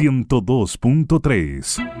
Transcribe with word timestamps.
102.3. 0.00 1.94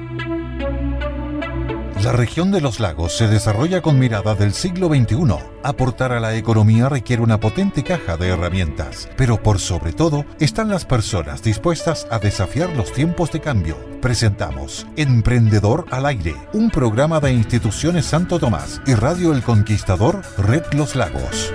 La 2.02 2.12
región 2.12 2.50
de 2.50 2.60
los 2.60 2.80
lagos 2.80 3.16
se 3.16 3.28
desarrolla 3.28 3.80
con 3.80 3.98
mirada 3.98 4.34
del 4.34 4.52
siglo 4.52 4.88
XXI. 4.88 5.36
Aportar 5.62 6.12
a 6.12 6.18
la 6.20 6.34
economía 6.34 6.88
requiere 6.88 7.22
una 7.22 7.38
potente 7.38 7.84
caja 7.84 8.16
de 8.16 8.28
herramientas, 8.28 9.08
pero 9.16 9.42
por 9.42 9.60
sobre 9.60 9.92
todo 9.92 10.26
están 10.40 10.68
las 10.68 10.84
personas 10.84 11.42
dispuestas 11.42 12.06
a 12.10 12.18
desafiar 12.18 12.76
los 12.76 12.92
tiempos 12.92 13.30
de 13.30 13.40
cambio. 13.40 13.78
Presentamos 14.02 14.86
Emprendedor 14.96 15.86
al 15.92 16.04
Aire, 16.06 16.34
un 16.52 16.70
programa 16.70 17.20
de 17.20 17.32
instituciones 17.32 18.06
Santo 18.06 18.40
Tomás 18.40 18.82
y 18.86 18.94
Radio 18.94 19.32
El 19.32 19.42
Conquistador, 19.42 20.20
Red 20.36 20.64
Los 20.72 20.96
Lagos. 20.96 21.52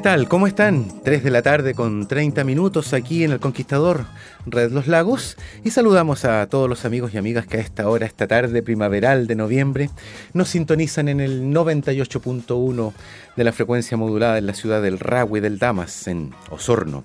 ¿Qué 0.00 0.04
tal? 0.04 0.28
¿Cómo 0.28 0.46
están? 0.46 1.02
3 1.04 1.22
de 1.22 1.30
la 1.30 1.42
tarde 1.42 1.74
con 1.74 2.08
30 2.08 2.42
minutos 2.42 2.94
aquí 2.94 3.22
en 3.22 3.32
El 3.32 3.38
Conquistador, 3.38 4.06
Red 4.46 4.72
Los 4.72 4.86
Lagos. 4.86 5.36
Y 5.62 5.72
saludamos 5.72 6.24
a 6.24 6.46
todos 6.46 6.70
los 6.70 6.86
amigos 6.86 7.12
y 7.12 7.18
amigas 7.18 7.46
que 7.46 7.58
a 7.58 7.60
esta 7.60 7.86
hora, 7.86 8.06
esta 8.06 8.26
tarde 8.26 8.62
primaveral 8.62 9.26
de 9.26 9.34
noviembre, 9.34 9.90
nos 10.32 10.48
sintonizan 10.48 11.10
en 11.10 11.20
el 11.20 11.52
98.1 11.52 12.94
de 13.36 13.44
la 13.44 13.52
frecuencia 13.52 13.98
modulada 13.98 14.38
en 14.38 14.46
la 14.46 14.54
ciudad 14.54 14.80
del 14.80 14.98
Rahue 14.98 15.42
del 15.42 15.58
Damas, 15.58 16.08
en 16.08 16.32
Osorno. 16.48 17.04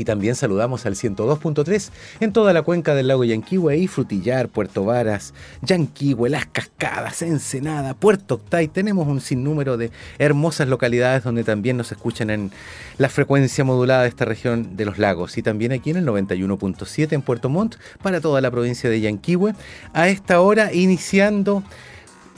Y 0.00 0.04
también 0.06 0.34
saludamos 0.34 0.86
al 0.86 0.94
102.3 0.94 1.90
en 2.20 2.32
toda 2.32 2.54
la 2.54 2.62
cuenca 2.62 2.94
del 2.94 3.08
lago 3.08 3.22
Yanquihue 3.22 3.76
y 3.76 3.86
Frutillar, 3.86 4.48
Puerto 4.48 4.86
Varas, 4.86 5.34
Yanquihue, 5.60 6.30
Las 6.30 6.46
Cascadas, 6.46 7.20
Ensenada, 7.20 7.92
Puerto 7.92 8.36
Octay. 8.36 8.68
Tenemos 8.68 9.06
un 9.06 9.20
sinnúmero 9.20 9.76
de 9.76 9.90
hermosas 10.18 10.68
localidades 10.68 11.22
donde 11.22 11.44
también 11.44 11.76
nos 11.76 11.92
escuchan 11.92 12.30
en 12.30 12.50
la 12.96 13.10
frecuencia 13.10 13.62
modulada 13.62 14.04
de 14.04 14.08
esta 14.08 14.24
región 14.24 14.74
de 14.74 14.86
los 14.86 14.96
lagos. 14.96 15.36
Y 15.36 15.42
también 15.42 15.72
aquí 15.72 15.90
en 15.90 15.98
el 15.98 16.06
91.7 16.06 17.12
en 17.12 17.20
Puerto 17.20 17.50
Montt 17.50 17.76
para 18.02 18.22
toda 18.22 18.40
la 18.40 18.50
provincia 18.50 18.88
de 18.88 19.02
Yanquihue. 19.02 19.52
A 19.92 20.08
esta 20.08 20.40
hora 20.40 20.72
iniciando, 20.72 21.62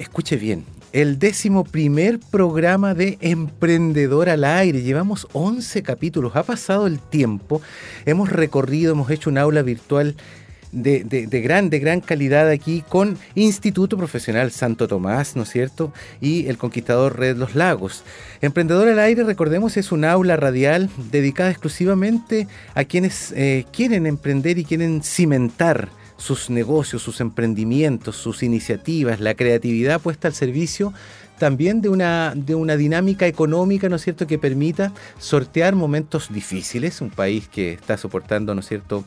escuche 0.01 0.35
bien, 0.35 0.65
el 0.93 1.19
décimo 1.19 1.65
primer 1.65 2.19
programa 2.19 2.95
de 2.95 3.19
Emprendedor 3.21 4.29
al 4.29 4.45
Aire. 4.45 4.83
Llevamos 4.83 5.27
11 5.33 5.83
capítulos, 5.83 6.37
ha 6.37 6.43
pasado 6.43 6.87
el 6.87 6.99
tiempo, 6.99 7.63
hemos 8.05 8.31
recorrido, 8.31 8.93
hemos 8.93 9.11
hecho 9.11 9.31
un 9.31 9.39
aula 9.39 9.63
virtual 9.63 10.15
de, 10.73 11.43
gran, 11.43 11.69
de 11.69 11.79
gran 11.79 12.01
calidad 12.01 12.49
aquí 12.49 12.83
con 12.89 13.19
Instituto 13.35 13.97
Profesional 13.97 14.51
Santo 14.51 14.89
Tomás, 14.89 15.37
¿no 15.37 15.43
es 15.43 15.51
cierto? 15.51 15.93
Y 16.21 16.47
el 16.47 16.57
Conquistador 16.57 17.19
Red 17.19 17.37
Los 17.37 17.55
Lagos. 17.55 18.05
Emprendedor 18.41 18.89
al 18.89 18.99
Aire, 18.99 19.25
recordemos, 19.25 19.77
es 19.77 19.93
un 19.93 20.05
aula 20.05 20.37
radial 20.37 20.89
dedicada 21.11 21.51
exclusivamente 21.51 22.49
a 22.75 22.85
quienes 22.85 23.33
eh, 23.33 23.67
quieren 23.71 24.07
emprender 24.07 24.59
y 24.59 24.65
quieren 24.65 25.03
cimentar 25.03 25.91
sus 26.23 26.51
negocios, 26.51 27.03
sus 27.03 27.21
emprendimientos, 27.21 28.17
sus 28.17 28.45
iniciativas, 28.45 29.19
la 29.19 29.35
creatividad 29.35 30.01
puesta 30.01 30.29
al 30.29 30.35
servicio 30.35 30.93
también 31.39 31.81
de 31.81 31.89
una, 31.89 32.35
de 32.37 32.55
una 32.55 32.77
dinámica 32.77 33.27
económica, 33.27 33.89
¿no 33.89 33.97
es 33.97 34.03
cierto?, 34.03 34.29
que 34.29 34.39
permita 34.39 34.93
sortear 35.19 35.75
momentos 35.75 36.33
difíciles, 36.33 37.01
un 37.01 37.11
país 37.11 37.49
que 37.49 37.73
está 37.73 37.97
soportando, 37.97 38.55
¿no 38.55 38.61
es 38.61 38.69
cierto?, 38.69 39.05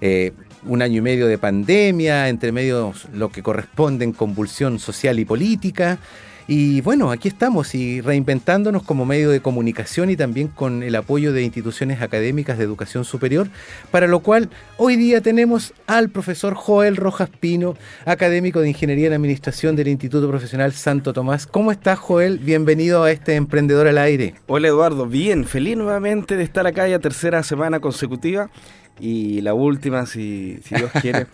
eh, 0.00 0.32
un 0.64 0.82
año 0.82 0.98
y 0.98 1.02
medio 1.02 1.28
de 1.28 1.38
pandemia, 1.38 2.28
entre 2.28 2.50
medio 2.50 2.92
lo 3.12 3.30
que 3.30 3.44
corresponde 3.44 4.04
en 4.04 4.12
convulsión 4.12 4.80
social 4.80 5.20
y 5.20 5.24
política, 5.24 6.00
y 6.48 6.80
bueno, 6.82 7.10
aquí 7.10 7.28
estamos 7.28 7.74
y 7.74 8.00
reinventándonos 8.00 8.84
como 8.84 9.04
medio 9.04 9.30
de 9.30 9.40
comunicación 9.40 10.10
y 10.10 10.16
también 10.16 10.48
con 10.48 10.82
el 10.82 10.94
apoyo 10.94 11.32
de 11.32 11.42
instituciones 11.42 12.02
académicas 12.02 12.56
de 12.56 12.64
educación 12.64 13.04
superior, 13.04 13.48
para 13.90 14.06
lo 14.06 14.20
cual 14.20 14.48
hoy 14.76 14.96
día 14.96 15.20
tenemos 15.20 15.74
al 15.88 16.08
profesor 16.08 16.54
Joel 16.54 16.96
Rojas 16.96 17.30
Pino, 17.30 17.76
académico 18.04 18.60
de 18.60 18.68
Ingeniería 18.68 19.08
en 19.08 19.14
Administración 19.14 19.74
del 19.74 19.88
Instituto 19.88 20.28
Profesional 20.28 20.72
Santo 20.72 21.12
Tomás. 21.12 21.46
¿Cómo 21.46 21.72
estás, 21.72 21.98
Joel? 21.98 22.38
Bienvenido 22.38 23.02
a 23.02 23.10
este 23.10 23.34
Emprendedor 23.34 23.88
al 23.88 23.98
Aire. 23.98 24.34
Hola, 24.46 24.68
Eduardo. 24.68 25.06
Bien, 25.06 25.44
feliz 25.44 25.76
nuevamente 25.76 26.36
de 26.36 26.44
estar 26.44 26.66
acá 26.66 26.86
ya 26.86 27.00
tercera 27.00 27.42
semana 27.42 27.80
consecutiva 27.80 28.50
y 28.98 29.40
la 29.42 29.54
última, 29.54 30.06
si, 30.06 30.58
Dios 30.70 30.90
quiere. 31.00 31.26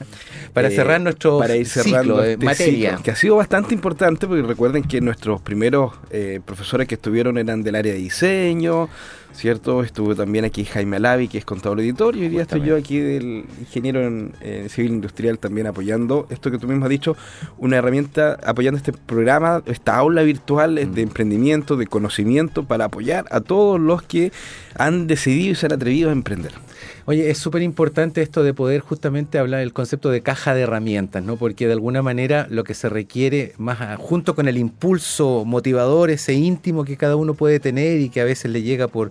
para 0.53 0.69
eh, 0.69 0.73
cerrar 0.73 1.01
nuestro 1.01 1.39
para 1.39 1.57
ir 1.57 1.67
cerrando 1.67 2.23
este 2.23 2.45
materia. 2.45 2.99
que 3.03 3.11
ha 3.11 3.17
sido 3.17 3.37
bastante 3.37 3.75
importante, 3.75 4.27
porque 4.27 4.43
recuerden 4.43 4.83
que 4.83 5.01
nuestros 5.01 5.41
primeros 5.41 5.93
eh, 6.11 6.41
profesores 6.45 6.89
que 6.89 6.97
estuvieron 6.97 7.39
eran 7.39 7.63
del 7.63 7.77
área 7.77 7.93
de 7.93 7.99
diseño, 7.99 8.89
¿cierto? 9.33 9.83
Estuvo 9.83 10.15
también 10.15 10.45
aquí 10.45 10.65
Jaime 10.65 10.97
Alavi, 10.97 11.29
que 11.29 11.39
es 11.39 11.45
contador 11.45 11.81
editor, 11.81 12.17
y 12.17 12.23
hoy 12.23 12.29
día 12.29 12.43
estoy 12.43 12.63
yo 12.63 12.77
aquí 12.77 12.99
del 12.99 13.45
ingeniero 13.61 14.03
en 14.03 14.33
civil 14.69 14.93
industrial 14.93 15.39
también 15.39 15.67
apoyando 15.67 16.27
esto 16.31 16.51
que 16.51 16.59
tú 16.59 16.67
mismo 16.67 16.85
has 16.85 16.91
dicho, 16.91 17.17
una 17.59 17.77
herramienta 17.77 18.39
apoyando 18.45 18.79
este 18.79 18.93
programa, 18.93 19.63
esta 19.67 19.97
aula 19.97 20.23
virtual 20.23 20.75
de 20.75 20.87
mm. 20.87 20.99
emprendimiento, 20.99 21.77
de 21.77 21.87
conocimiento, 21.87 22.65
para 22.65 22.87
apoyar 22.87 23.25
a 23.31 23.41
todos 23.41 23.81
los 23.81 24.03
que 24.03 24.33
han 24.77 25.07
decidido 25.07 25.53
y 25.53 25.55
se 25.55 25.67
han 25.67 25.73
atrevido 25.73 26.11
a 26.11 26.13
emprender. 26.13 26.53
Oye, 27.05 27.31
es 27.31 27.39
súper 27.39 27.63
importante 27.63 28.23
esto 28.23 28.45
de 28.45 28.55
poder 28.55 28.81
justamente 28.81 29.39
hablar 29.39 29.61
del 29.61 29.73
concepto 29.73 30.11
de 30.11 30.21
caja 30.21 30.55
de 30.55 30.63
herramientas, 30.63 31.23
¿no? 31.25 31.37
Porque 31.37 31.67
de 31.67 31.73
alguna 31.73 32.01
manera 32.01 32.47
lo 32.49 32.63
que 32.63 32.75
se 32.75 32.89
requiere, 32.89 33.55
más 33.59 33.99
junto 33.99 34.37
con 34.37 34.47
el 34.47 34.57
impulso 34.57 35.45
motivador, 35.45 36.11
ese 36.11 36.35
íntimo 36.35 36.85
que 36.85 36.97
cada 36.97 37.17
uno 37.17 37.35
puede 37.35 37.59
tener 37.59 37.99
y 37.99 38.09
que 38.09 38.21
a 38.21 38.25
veces 38.25 38.53
le 38.53 38.63
llega 38.63 38.87
por 38.87 39.11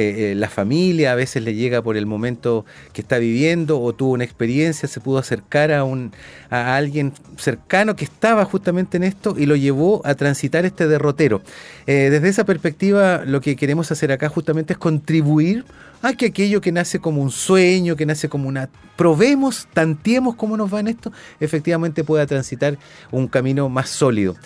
eh, 0.00 0.32
eh, 0.32 0.34
la 0.34 0.48
familia, 0.48 1.12
a 1.12 1.14
veces 1.14 1.42
le 1.42 1.54
llega 1.54 1.82
por 1.82 1.98
el 1.98 2.06
momento 2.06 2.64
que 2.94 3.02
está 3.02 3.18
viviendo 3.18 3.78
o 3.82 3.92
tuvo 3.92 4.12
una 4.12 4.24
experiencia, 4.24 4.88
se 4.88 4.98
pudo 4.98 5.18
acercar 5.18 5.72
a, 5.72 5.84
un, 5.84 6.12
a 6.48 6.74
alguien 6.74 7.12
cercano 7.36 7.96
que 7.96 8.06
estaba 8.06 8.46
justamente 8.46 8.96
en 8.96 9.02
esto 9.02 9.34
y 9.36 9.44
lo 9.44 9.56
llevó 9.56 10.00
a 10.06 10.14
transitar 10.14 10.64
este 10.64 10.88
derrotero. 10.88 11.42
Eh, 11.86 12.08
desde 12.10 12.30
esa 12.30 12.44
perspectiva, 12.46 13.24
lo 13.26 13.42
que 13.42 13.56
queremos 13.56 13.92
hacer 13.92 14.10
acá 14.10 14.30
justamente 14.30 14.72
es 14.72 14.78
contribuir 14.78 15.66
a 16.00 16.14
que 16.14 16.26
aquello 16.26 16.62
que 16.62 16.72
nace 16.72 16.98
como 16.98 17.20
un 17.20 17.30
sueño, 17.30 17.94
que 17.94 18.06
nace 18.06 18.30
como 18.30 18.48
una... 18.48 18.70
Probemos, 18.96 19.68
tanteemos 19.74 20.34
cómo 20.34 20.56
nos 20.56 20.72
va 20.72 20.80
en 20.80 20.88
esto, 20.88 21.12
efectivamente 21.40 22.04
pueda 22.04 22.26
transitar 22.26 22.78
un 23.10 23.28
camino 23.28 23.68
más 23.68 23.90
sólido. 23.90 24.36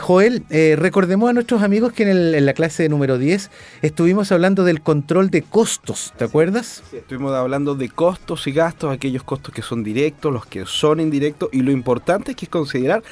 Joel, 0.00 0.44
recordemos 0.76 1.30
a 1.30 1.32
nuestros 1.32 1.62
amigos 1.62 1.92
que 1.92 2.08
en, 2.08 2.44
la 2.44 2.52
clase 2.54 2.88
número 2.88 3.18
10 3.18 3.50
estuvimos 3.82 4.30
hablando 4.32 4.64
del 4.64 4.79
control 4.80 5.30
de 5.30 5.42
costos, 5.42 6.12
¿te 6.16 6.24
acuerdas? 6.24 6.82
Sí, 6.90 6.96
estuvimos 6.98 7.32
hablando 7.32 7.74
de 7.74 7.88
costos 7.88 8.46
y 8.46 8.52
gastos, 8.52 8.92
aquellos 8.92 9.22
costos 9.22 9.54
que 9.54 9.62
son 9.62 9.84
directos, 9.84 10.32
los 10.32 10.46
que 10.46 10.66
son 10.66 11.00
indirectos, 11.00 11.48
y 11.52 11.62
lo 11.62 11.70
importante 11.70 12.32
es 12.32 12.36
que 12.36 12.46
es 12.46 12.50
considerar 12.50 13.02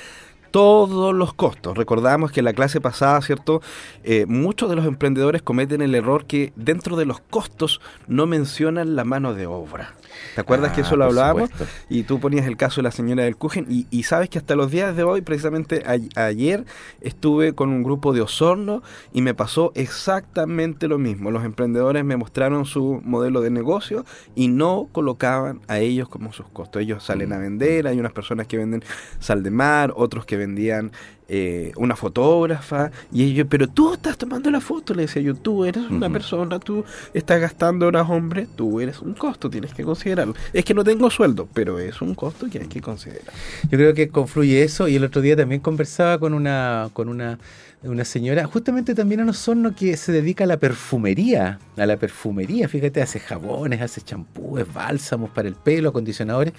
todos 0.50 1.14
los 1.14 1.34
costos. 1.34 1.76
Recordamos 1.76 2.32
que 2.32 2.40
en 2.40 2.44
la 2.44 2.52
clase 2.52 2.80
pasada, 2.80 3.20
¿cierto? 3.22 3.60
Eh, 4.04 4.26
muchos 4.26 4.68
de 4.70 4.76
los 4.76 4.86
emprendedores 4.86 5.42
cometen 5.42 5.82
el 5.82 5.94
error 5.94 6.26
que 6.26 6.52
dentro 6.56 6.96
de 6.96 7.06
los 7.06 7.20
costos 7.20 7.80
no 8.06 8.26
mencionan 8.26 8.96
la 8.96 9.04
mano 9.04 9.34
de 9.34 9.46
obra. 9.46 9.94
¿Te 10.34 10.40
acuerdas 10.40 10.72
que 10.72 10.82
eso 10.82 10.96
lo 10.96 11.04
ah, 11.04 11.08
hablábamos? 11.08 11.50
Y 11.88 12.04
tú 12.04 12.20
ponías 12.20 12.46
el 12.46 12.56
caso 12.56 12.76
de 12.76 12.84
la 12.84 12.90
señora 12.90 13.24
del 13.24 13.36
Kuchen 13.36 13.66
y, 13.68 14.02
sabes 14.02 14.28
que 14.30 14.38
hasta 14.38 14.56
los 14.56 14.70
días 14.70 14.96
de 14.96 15.02
hoy, 15.02 15.20
precisamente 15.20 15.82
ayer, 16.16 16.64
estuve 17.00 17.54
con 17.54 17.70
un 17.70 17.82
grupo 17.82 18.12
de 18.12 18.20
Osorno 18.20 18.82
y 19.12 19.22
me 19.22 19.34
pasó 19.34 19.72
exactamente 19.74 20.88
lo 20.88 20.98
mismo. 20.98 21.30
Los 21.30 21.44
emprendedores 21.44 22.04
me 22.04 22.16
mostraron 22.16 22.64
su 22.64 23.00
modelo 23.04 23.40
de 23.40 23.50
negocio 23.50 24.04
y 24.34 24.48
no 24.48 24.88
colocaban 24.92 25.60
a 25.68 25.78
ellos 25.78 26.08
como 26.08 26.32
sus 26.32 26.46
costos. 26.48 26.82
Ellos 26.82 27.04
salen 27.04 27.32
a 27.32 27.38
mm. 27.38 27.42
vender, 27.42 27.86
hay 27.86 27.98
unas 27.98 28.12
personas 28.12 28.46
que 28.46 28.56
venden 28.56 28.82
sal 29.18 29.42
de 29.42 29.50
mar, 29.50 29.92
otros 29.96 30.24
que 30.24 30.36
vendían 30.38 30.92
eh, 31.30 31.72
una 31.76 31.94
fotógrafa, 31.94 32.90
y 33.12 33.24
ellos, 33.24 33.46
pero 33.50 33.68
tú 33.68 33.92
estás 33.92 34.16
tomando 34.16 34.50
la 34.50 34.62
foto, 34.62 34.94
le 34.94 35.02
decía 35.02 35.20
yo, 35.20 35.34
tú 35.34 35.66
eres 35.66 35.90
una 35.90 36.08
persona, 36.08 36.58
tú 36.58 36.86
estás 37.12 37.38
gastando 37.38 37.86
horas, 37.86 38.08
hombre, 38.08 38.46
tú 38.56 38.80
eres 38.80 39.00
un 39.00 39.12
costo, 39.12 39.50
tienes 39.50 39.74
que 39.74 39.84
considerarlo. 39.84 40.34
Es 40.54 40.64
que 40.64 40.72
no 40.72 40.84
tengo 40.84 41.10
sueldo, 41.10 41.46
pero 41.52 41.78
es 41.78 42.00
un 42.00 42.14
costo 42.14 42.48
que 42.48 42.60
hay 42.60 42.68
que 42.68 42.80
considerar. 42.80 43.34
Yo 43.64 43.76
creo 43.76 43.92
que 43.92 44.08
confluye 44.08 44.62
eso, 44.62 44.88
y 44.88 44.96
el 44.96 45.04
otro 45.04 45.20
día 45.20 45.36
también 45.36 45.60
conversaba 45.60 46.18
con 46.18 46.32
una, 46.32 46.88
con 46.94 47.10
una, 47.10 47.38
una 47.82 48.06
señora, 48.06 48.46
justamente 48.46 48.94
también 48.94 49.20
en 49.20 49.28
Osorno, 49.28 49.74
que 49.74 49.98
se 49.98 50.12
dedica 50.12 50.44
a 50.44 50.46
la 50.46 50.56
perfumería, 50.56 51.58
a 51.76 51.84
la 51.84 51.98
perfumería, 51.98 52.68
fíjate, 52.68 53.02
hace 53.02 53.20
jabones, 53.20 53.82
hace 53.82 54.00
champúes, 54.00 54.66
bálsamos 54.72 55.28
para 55.28 55.46
el 55.46 55.56
pelo, 55.56 55.90
acondicionadores. 55.90 56.54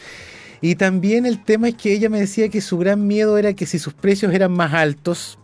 Y 0.62 0.76
también 0.76 1.26
el 1.26 1.44
tema 1.44 1.70
es 1.70 1.76
que 1.76 1.94
ella 1.94 2.10
me 2.10 2.20
decía 2.20 2.50
que 2.50 2.62
su 2.62 2.78
gran 2.78 3.08
miedo 3.08 3.38
era 3.38 3.54
que 3.54 3.66
si 3.66 3.80
sus 3.80 3.94
precios 3.94 4.34
eran 4.34 4.52
más 4.52 4.74
altos, 4.74 5.39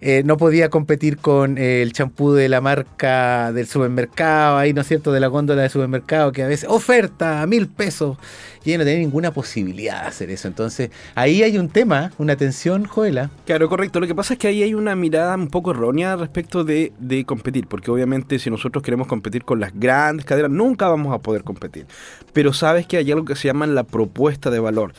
eh, 0.00 0.22
no 0.24 0.36
podía 0.36 0.70
competir 0.70 1.18
con 1.18 1.58
eh, 1.58 1.82
el 1.82 1.92
champú 1.92 2.32
de 2.32 2.48
la 2.48 2.60
marca 2.60 3.52
del 3.52 3.66
supermercado, 3.66 4.56
ahí, 4.56 4.72
¿no 4.72 4.80
es 4.80 4.88
cierto?, 4.88 5.12
de 5.12 5.20
la 5.20 5.26
góndola 5.26 5.62
del 5.62 5.70
supermercado, 5.70 6.32
que 6.32 6.42
a 6.42 6.48
veces 6.48 6.68
oferta 6.68 7.42
a 7.42 7.46
mil 7.46 7.68
pesos, 7.68 8.16
y 8.64 8.70
ella 8.70 8.78
no 8.78 8.84
tenía 8.84 9.00
ninguna 9.00 9.32
posibilidad 9.32 10.02
de 10.02 10.08
hacer 10.08 10.30
eso. 10.30 10.48
Entonces, 10.48 10.90
ahí 11.14 11.42
hay 11.42 11.58
un 11.58 11.68
tema, 11.68 12.12
una 12.18 12.36
tensión, 12.36 12.84
Joela. 12.84 13.30
Claro, 13.46 13.68
correcto. 13.68 14.00
Lo 14.00 14.06
que 14.06 14.14
pasa 14.14 14.34
es 14.34 14.38
que 14.38 14.48
ahí 14.48 14.62
hay 14.62 14.74
una 14.74 14.94
mirada 14.96 15.34
un 15.34 15.48
poco 15.48 15.70
errónea 15.70 16.16
respecto 16.16 16.64
de, 16.64 16.92
de 16.98 17.24
competir, 17.24 17.66
porque 17.66 17.90
obviamente 17.90 18.38
si 18.38 18.50
nosotros 18.50 18.82
queremos 18.82 19.06
competir 19.06 19.44
con 19.44 19.60
las 19.60 19.78
grandes 19.78 20.24
cadenas, 20.26 20.50
nunca 20.50 20.88
vamos 20.88 21.14
a 21.14 21.18
poder 21.18 21.44
competir. 21.44 21.86
Pero 22.32 22.52
sabes 22.52 22.86
que 22.86 22.96
hay 22.96 23.10
algo 23.12 23.24
que 23.24 23.36
se 23.36 23.48
llama 23.48 23.66
la 23.66 23.84
propuesta 23.84 24.50
de 24.50 24.60
valor 24.60 24.92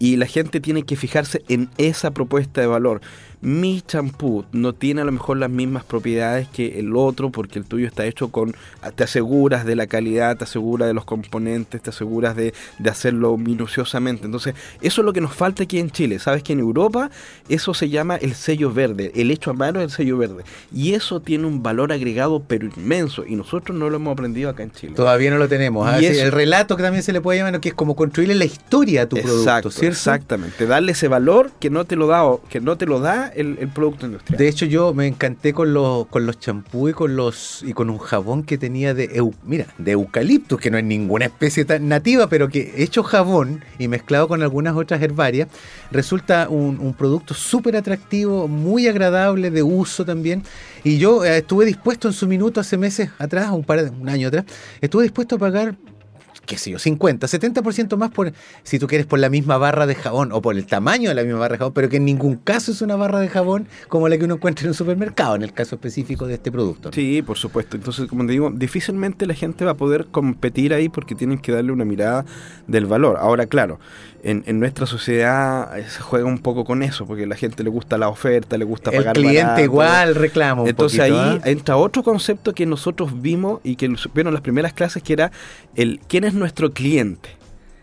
y 0.00 0.16
la 0.16 0.26
gente 0.26 0.60
tiene 0.60 0.82
que 0.82 0.96
fijarse 0.96 1.42
en 1.48 1.68
esa 1.76 2.10
propuesta 2.10 2.60
de 2.60 2.66
valor 2.66 3.02
mi 3.42 3.80
champú 3.80 4.44
no 4.52 4.74
tiene 4.74 5.00
a 5.00 5.04
lo 5.04 5.12
mejor 5.12 5.38
las 5.38 5.48
mismas 5.48 5.84
propiedades 5.84 6.48
que 6.48 6.78
el 6.78 6.94
otro 6.94 7.30
porque 7.30 7.58
el 7.58 7.64
tuyo 7.64 7.86
está 7.86 8.04
hecho 8.04 8.28
con, 8.28 8.54
te 8.94 9.04
aseguras 9.04 9.64
de 9.64 9.76
la 9.76 9.86
calidad, 9.86 10.36
te 10.36 10.44
aseguras 10.44 10.88
de 10.88 10.94
los 10.94 11.06
componentes, 11.06 11.80
te 11.80 11.90
aseguras 11.90 12.36
de, 12.36 12.52
hacerlo 12.90 13.36
minuciosamente. 13.36 14.26
Entonces, 14.26 14.54
eso 14.82 15.00
es 15.00 15.04
lo 15.04 15.12
que 15.12 15.20
nos 15.20 15.32
falta 15.32 15.62
aquí 15.62 15.78
en 15.78 15.90
Chile. 15.90 16.18
Sabes 16.18 16.42
que 16.42 16.52
en 16.52 16.58
Europa 16.58 17.10
eso 17.48 17.72
se 17.72 17.88
llama 17.88 18.16
el 18.16 18.34
sello 18.34 18.72
verde, 18.72 19.12
el 19.14 19.30
hecho 19.30 19.52
a 19.52 19.54
mano 19.54 19.80
es 19.80 19.84
el 19.84 19.90
sello 19.90 20.18
verde. 20.18 20.44
Y 20.74 20.94
eso 20.94 21.20
tiene 21.20 21.46
un 21.46 21.62
valor 21.62 21.92
agregado 21.92 22.42
pero 22.46 22.66
inmenso 22.76 23.24
y 23.24 23.36
nosotros 23.36 23.78
no 23.78 23.88
lo 23.88 23.96
hemos 23.96 24.12
aprendido 24.12 24.50
acá 24.50 24.64
en 24.64 24.72
Chile. 24.72 24.94
Todavía 24.94 25.30
no 25.30 25.38
lo 25.38 25.48
tenemos. 25.48 25.86
¿ah? 25.86 25.98
el 25.98 26.32
relato 26.32 26.76
que 26.76 26.82
también 26.82 27.02
se 27.02 27.12
le 27.12 27.20
puede 27.20 27.38
llamar, 27.38 27.60
que 27.60 27.70
es 27.70 27.74
como 27.74 27.96
construirle 27.96 28.34
la 28.34 28.44
historia 28.44 29.02
a 29.02 29.08
tu 29.08 29.16
producto, 29.16 29.70
¿cierto? 29.70 29.86
Exactamente, 29.86 30.66
darle 30.66 30.92
ese 30.92 31.08
valor 31.08 31.50
que 31.60 31.70
no 31.70 31.84
te 31.84 31.96
lo 31.96 32.06
da, 32.06 32.24
que 32.48 32.60
no 32.60 32.76
te 32.76 32.86
lo 32.86 33.00
da 33.00 33.29
el, 33.34 33.56
producto 33.68 34.06
industrial. 34.06 34.38
De 34.38 34.48
hecho, 34.48 34.66
yo 34.66 34.94
me 34.94 35.06
encanté 35.06 35.52
con 35.52 35.72
los 35.72 36.06
con 36.08 36.26
los 36.26 36.38
champús 36.38 36.90
y 36.90 36.92
con 36.94 37.16
los 37.16 37.62
y 37.66 37.72
con 37.72 37.90
un 37.90 37.98
jabón 37.98 38.42
que 38.42 38.58
tenía 38.58 38.94
de 38.94 39.22
mira, 39.44 39.66
de 39.78 39.92
eucalipto, 39.92 40.56
que 40.56 40.70
no 40.70 40.78
es 40.78 40.84
ninguna 40.84 41.26
especie 41.26 41.64
tan 41.64 41.88
nativa, 41.88 42.28
pero 42.28 42.48
que 42.48 42.74
hecho 42.76 43.02
jabón 43.02 43.64
y 43.78 43.88
mezclado 43.88 44.28
con 44.28 44.42
algunas 44.42 44.76
otras 44.76 45.02
herbarias, 45.02 45.48
resulta 45.90 46.48
un, 46.48 46.94
producto 46.94 47.34
súper 47.34 47.76
atractivo, 47.76 48.48
muy 48.48 48.88
agradable 48.88 49.50
de 49.50 49.62
uso 49.62 50.04
también. 50.04 50.42
Y 50.84 50.98
yo 50.98 51.24
eh, 51.24 51.38
estuve 51.38 51.64
dispuesto 51.64 52.08
en 52.08 52.14
su 52.14 52.26
minuto 52.26 52.60
hace 52.60 52.76
meses 52.76 53.10
atrás, 53.18 53.50
un 53.50 53.64
par 53.64 53.82
de 53.82 53.90
un 53.90 54.08
año 54.08 54.28
atrás, 54.28 54.44
estuve 54.80 55.04
dispuesto 55.04 55.36
a 55.36 55.38
pagar 55.38 55.76
qué 56.50 56.58
sé 56.58 56.72
yo, 56.72 56.80
50, 56.80 57.28
70% 57.28 57.96
más 57.96 58.10
por, 58.10 58.32
si 58.64 58.80
tú 58.80 58.88
quieres, 58.88 59.06
por 59.06 59.20
la 59.20 59.30
misma 59.30 59.56
barra 59.56 59.86
de 59.86 59.94
jabón 59.94 60.32
o 60.32 60.42
por 60.42 60.56
el 60.56 60.66
tamaño 60.66 61.08
de 61.08 61.14
la 61.14 61.22
misma 61.22 61.38
barra 61.38 61.52
de 61.52 61.58
jabón, 61.58 61.74
pero 61.74 61.88
que 61.88 61.98
en 61.98 62.04
ningún 62.04 62.34
caso 62.34 62.72
es 62.72 62.82
una 62.82 62.96
barra 62.96 63.20
de 63.20 63.28
jabón 63.28 63.68
como 63.86 64.08
la 64.08 64.18
que 64.18 64.24
uno 64.24 64.34
encuentra 64.34 64.64
en 64.64 64.70
un 64.70 64.74
supermercado, 64.74 65.36
en 65.36 65.42
el 65.42 65.52
caso 65.52 65.76
específico 65.76 66.26
de 66.26 66.34
este 66.34 66.50
producto. 66.50 66.90
Sí, 66.92 67.22
por 67.22 67.38
supuesto. 67.38 67.76
Entonces, 67.76 68.08
como 68.08 68.26
te 68.26 68.32
digo, 68.32 68.50
difícilmente 68.50 69.28
la 69.28 69.34
gente 69.34 69.64
va 69.64 69.70
a 69.70 69.76
poder 69.76 70.06
competir 70.06 70.74
ahí 70.74 70.88
porque 70.88 71.14
tienen 71.14 71.38
que 71.38 71.52
darle 71.52 71.70
una 71.70 71.84
mirada 71.84 72.24
del 72.66 72.86
valor. 72.86 73.16
Ahora, 73.20 73.46
claro, 73.46 73.78
en, 74.22 74.60
nuestra 74.60 74.86
sociedad 74.86 75.78
eh, 75.78 75.88
se 75.88 76.00
juega 76.00 76.26
un 76.26 76.38
poco 76.38 76.64
con 76.64 76.82
eso, 76.82 77.06
porque 77.06 77.24
a 77.24 77.26
la 77.26 77.36
gente 77.36 77.62
le 77.62 77.70
gusta 77.70 77.98
la 77.98 78.08
oferta, 78.08 78.58
le 78.58 78.64
gusta 78.64 78.90
pagar 78.90 79.16
El 79.16 79.22
cliente 79.24 79.62
igual 79.62 80.14
reclama 80.14 80.62
un 80.62 80.68
Entonces 80.68 81.00
ahí 81.00 81.12
¿ah? 81.12 81.40
entra 81.44 81.76
otro 81.76 82.02
concepto 82.02 82.54
que 82.54 82.66
nosotros 82.66 83.20
vimos 83.20 83.60
y 83.64 83.76
que 83.76 83.94
vieron 84.14 84.32
las 84.32 84.42
primeras 84.42 84.72
clases, 84.72 85.02
que 85.02 85.12
era 85.14 85.32
el 85.74 86.00
quién 86.08 86.24
es 86.24 86.34
nuestro 86.34 86.72
cliente. 86.72 87.39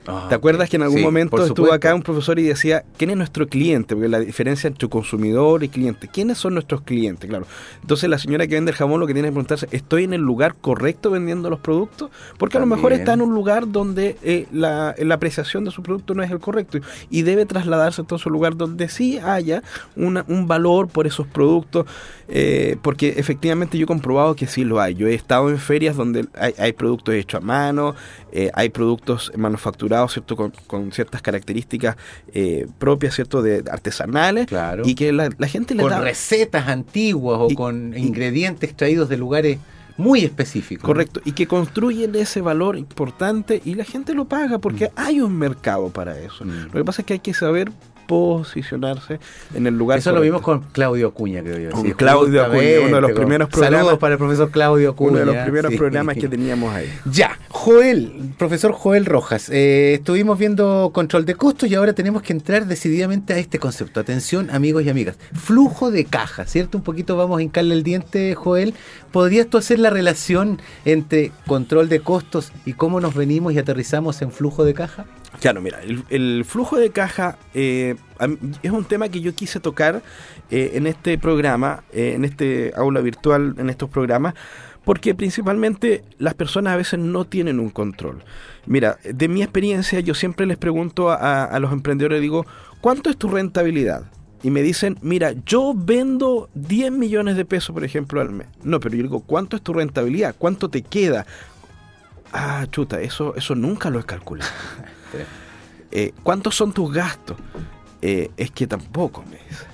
Ah, 0.07 0.27
¿Te 0.29 0.35
acuerdas 0.35 0.69
que 0.69 0.77
en 0.77 0.83
algún 0.83 1.01
momento 1.01 1.43
estuvo 1.43 1.73
acá 1.73 1.93
un 1.93 2.01
profesor 2.01 2.39
y 2.39 2.43
decía, 2.43 2.83
¿quién 2.97 3.09
es 3.09 3.17
nuestro 3.17 3.47
cliente? 3.47 3.95
Porque 3.95 4.07
la 4.07 4.19
diferencia 4.19 4.67
entre 4.67 4.87
consumidor 4.87 5.63
y 5.63 5.69
cliente. 5.69 6.07
¿Quiénes 6.07 6.37
son 6.37 6.53
nuestros 6.53 6.81
clientes? 6.81 7.29
Claro. 7.29 7.45
Entonces 7.81 8.09
la 8.09 8.17
señora 8.17 8.47
que 8.47 8.55
vende 8.55 8.71
el 8.71 8.77
jamón 8.77 8.99
lo 8.99 9.07
que 9.07 9.13
tiene 9.13 9.27
que 9.27 9.33
preguntarse, 9.33 9.67
¿estoy 9.71 10.05
en 10.05 10.13
el 10.13 10.21
lugar 10.21 10.55
correcto 10.55 11.11
vendiendo 11.11 11.49
los 11.49 11.59
productos? 11.59 12.09
Porque 12.37 12.57
a 12.57 12.59
lo 12.59 12.65
mejor 12.65 12.93
está 12.93 13.13
en 13.13 13.21
un 13.21 13.33
lugar 13.33 13.69
donde 13.69 14.17
eh, 14.23 14.47
la, 14.51 14.95
apreciación 15.11 15.65
de 15.65 15.71
su 15.71 15.83
producto 15.83 16.13
no 16.13 16.23
es 16.23 16.31
el 16.31 16.39
correcto 16.39 16.79
y 17.09 17.23
debe 17.23 17.45
trasladarse 17.45 18.01
entonces 18.01 18.25
a 18.25 18.29
un 18.29 18.33
lugar 18.33 18.55
donde 18.55 18.87
sí 18.89 19.19
haya 19.19 19.63
un 19.95 20.47
valor 20.47 20.87
por 20.87 21.07
esos 21.07 21.27
productos. 21.27 21.85
Eh, 22.29 22.75
porque 22.81 23.13
efectivamente 23.17 23.77
yo 23.77 23.85
he 23.85 23.87
comprobado 23.87 24.35
que 24.35 24.47
sí 24.47 24.65
lo 24.65 24.81
hay. 24.81 24.95
Yo 24.95 25.07
he 25.07 25.13
estado 25.13 25.49
en 25.49 25.57
ferias 25.57 25.95
donde 25.95 26.27
hay, 26.35 26.73
productos 26.73 27.15
hechos 27.15 27.41
a 27.41 27.45
mano, 27.45 27.95
eh, 28.31 28.51
hay 28.53 28.69
productos 28.69 29.31
manufacturados, 29.35 30.13
¿cierto? 30.13 30.35
Con, 30.35 30.91
ciertas 30.91 31.21
características 31.21 31.95
eh, 32.33 32.67
propias, 32.77 33.15
¿cierto? 33.15 33.41
De 33.41 33.63
artesanales. 33.69 34.47
Claro. 34.47 34.83
Y 34.85 34.95
que 34.95 35.11
la, 35.11 35.29
gente 35.47 35.75
le 35.75 35.83
Con 35.83 36.01
recetas 36.01 36.67
antiguas 36.67 37.39
o 37.41 37.49
con 37.55 37.97
ingredientes 37.97 38.69
extraídos 38.69 39.09
de 39.09 39.17
lugares 39.17 39.59
muy 39.97 40.23
específicos. 40.23 40.85
Correcto, 40.85 41.21
y 41.25 41.31
que 41.31 41.47
construyen 41.47 42.15
ese 42.15 42.41
valor 42.41 42.77
importante 42.77 43.61
y 43.65 43.73
la 43.75 43.83
gente 43.83 44.13
lo 44.13 44.25
paga 44.25 44.59
porque 44.59 44.85
mm. 44.85 44.91
hay 44.95 45.21
un 45.21 45.35
mercado 45.37 45.89
para 45.89 46.17
eso. 46.19 46.45
Mm. 46.45 46.65
Lo 46.65 46.71
que 46.71 46.85
pasa 46.85 47.01
es 47.01 47.05
que 47.05 47.13
hay 47.13 47.19
que 47.19 47.33
saber 47.33 47.71
posicionarse 48.07 49.19
en 49.53 49.67
el 49.67 49.77
lugar. 49.77 49.99
Eso 49.99 50.11
lo 50.11 50.21
vimos 50.21 50.41
con 50.41 50.61
Claudio 50.71 51.09
Acuña, 51.09 51.41
creo 51.41 51.59
yo. 51.59 51.71
Con 51.71 51.91
Claudio 51.91 52.43
Acuña, 52.43 52.79
uno 52.85 52.95
de 52.95 53.01
los 53.01 53.11
primeros 53.11 53.49
programas. 53.49 53.79
Saludos 53.79 53.99
para 53.99 54.13
el 54.13 54.17
profesor 54.17 54.49
Claudio 54.49 54.89
Acuña. 54.91 55.09
Uno 55.11 55.19
de 55.19 55.25
los 55.25 55.43
primeros 55.43 55.73
programas 55.75 56.15
que 56.15 56.27
teníamos 56.27 56.73
ahí. 56.73 56.91
Ya, 57.11 57.37
Joel, 57.49 58.33
profesor 58.37 58.71
Joel 58.71 59.05
Rojas. 59.05 59.49
Eh, 59.49 59.95
estuvimos 59.95 60.39
viendo 60.39 60.91
control 60.93 61.25
de 61.25 61.35
costos 61.35 61.69
y 61.69 61.75
ahora 61.75 61.93
tenemos 61.93 62.21
que 62.21 62.33
entrar 62.33 62.65
decididamente 62.65 63.33
a 63.33 63.37
este 63.37 63.59
concepto. 63.59 63.99
Atención, 63.99 64.49
amigos 64.51 64.83
y 64.83 64.89
amigas. 64.89 65.17
Flujo 65.33 65.91
de 65.91 66.05
caja, 66.05 66.45
¿cierto? 66.45 66.77
Un 66.77 66.83
poquito 66.83 67.17
vamos 67.17 67.39
a 67.39 67.41
hincarle 67.43 67.75
el 67.75 67.83
diente, 67.83 68.33
Joel. 68.35 68.73
¿Podrías 69.11 69.47
tú 69.47 69.57
hacer 69.57 69.79
la 69.79 69.89
relación 69.89 70.61
entre 70.85 71.31
control 71.45 71.89
de 71.89 71.99
costos 71.99 72.51
y 72.65 72.73
cómo 72.73 73.01
nos 73.01 73.15
venimos 73.15 73.53
y 73.53 73.59
aterrizamos 73.59 74.21
en 74.21 74.31
flujo 74.31 74.63
de 74.63 74.73
caja? 74.73 75.05
Claro, 75.39 75.61
mira, 75.61 75.79
el, 76.09 76.45
flujo 76.45 76.77
de 76.77 76.89
caja 76.89 77.37
eh, 77.53 77.95
es 78.63 78.71
un 78.71 78.85
tema 78.85 79.09
que 79.09 79.21
yo 79.21 79.35
quise 79.35 79.59
tocar 79.59 80.01
eh, 80.49 80.71
en 80.73 80.87
este 80.87 81.17
programa, 81.19 81.83
eh, 81.93 82.13
en 82.15 82.25
este 82.25 82.73
aula 82.75 83.01
virtual, 83.01 83.53
en 83.59 83.69
estos 83.69 83.89
programas, 83.89 84.33
porque 84.83 85.13
principalmente 85.13 86.03
las 86.17 86.33
personas 86.33 86.73
a 86.73 86.77
veces 86.77 86.99
no 86.99 87.25
tienen 87.25 87.59
un 87.59 87.69
control. 87.69 88.23
Mira, 88.65 88.97
de 89.03 89.27
mi 89.27 89.43
experiencia 89.43 89.99
yo 89.99 90.15
siempre 90.15 90.47
les 90.47 90.57
pregunto 90.57 91.11
a, 91.11 91.55
los 91.59 91.71
emprendedores, 91.71 92.19
digo, 92.19 92.45
¿cuánto 92.81 93.09
es 93.09 93.17
tu 93.17 93.27
rentabilidad? 93.27 94.09
y 94.43 94.51
me 94.51 94.61
dicen, 94.61 94.99
mira, 95.01 95.33
yo 95.47 95.73
vendo 95.75 96.47
10 96.53 96.91
millones 96.91 97.37
de 97.37 97.43
pesos, 97.43 97.73
por 97.73 97.83
ejemplo, 97.83 98.21
al 98.21 98.29
mes. 98.29 98.47
No, 98.63 98.79
pero 98.79 98.95
yo 98.95 99.01
digo, 99.01 99.21
¿cuánto 99.21 99.55
es 99.55 99.63
tu 99.63 99.73
rentabilidad? 99.73 100.35
¿Cuánto 100.37 100.69
te 100.69 100.83
queda? 100.83 101.25
Ah, 102.31 102.67
chuta, 102.69 103.01
eso, 103.01 103.35
eso 103.35 103.55
nunca 103.55 103.89
lo 103.89 103.99
he 103.99 104.03
calculado. 104.03 104.51
Eh, 105.91 106.13
¿Cuántos 106.23 106.55
son 106.55 106.73
tus 106.73 106.91
gastos? 106.91 107.37
Eh, 108.01 108.29
es 108.37 108.51
que 108.51 108.67
tampoco 108.67 109.23
me 109.23 109.37
dice. 109.37 109.65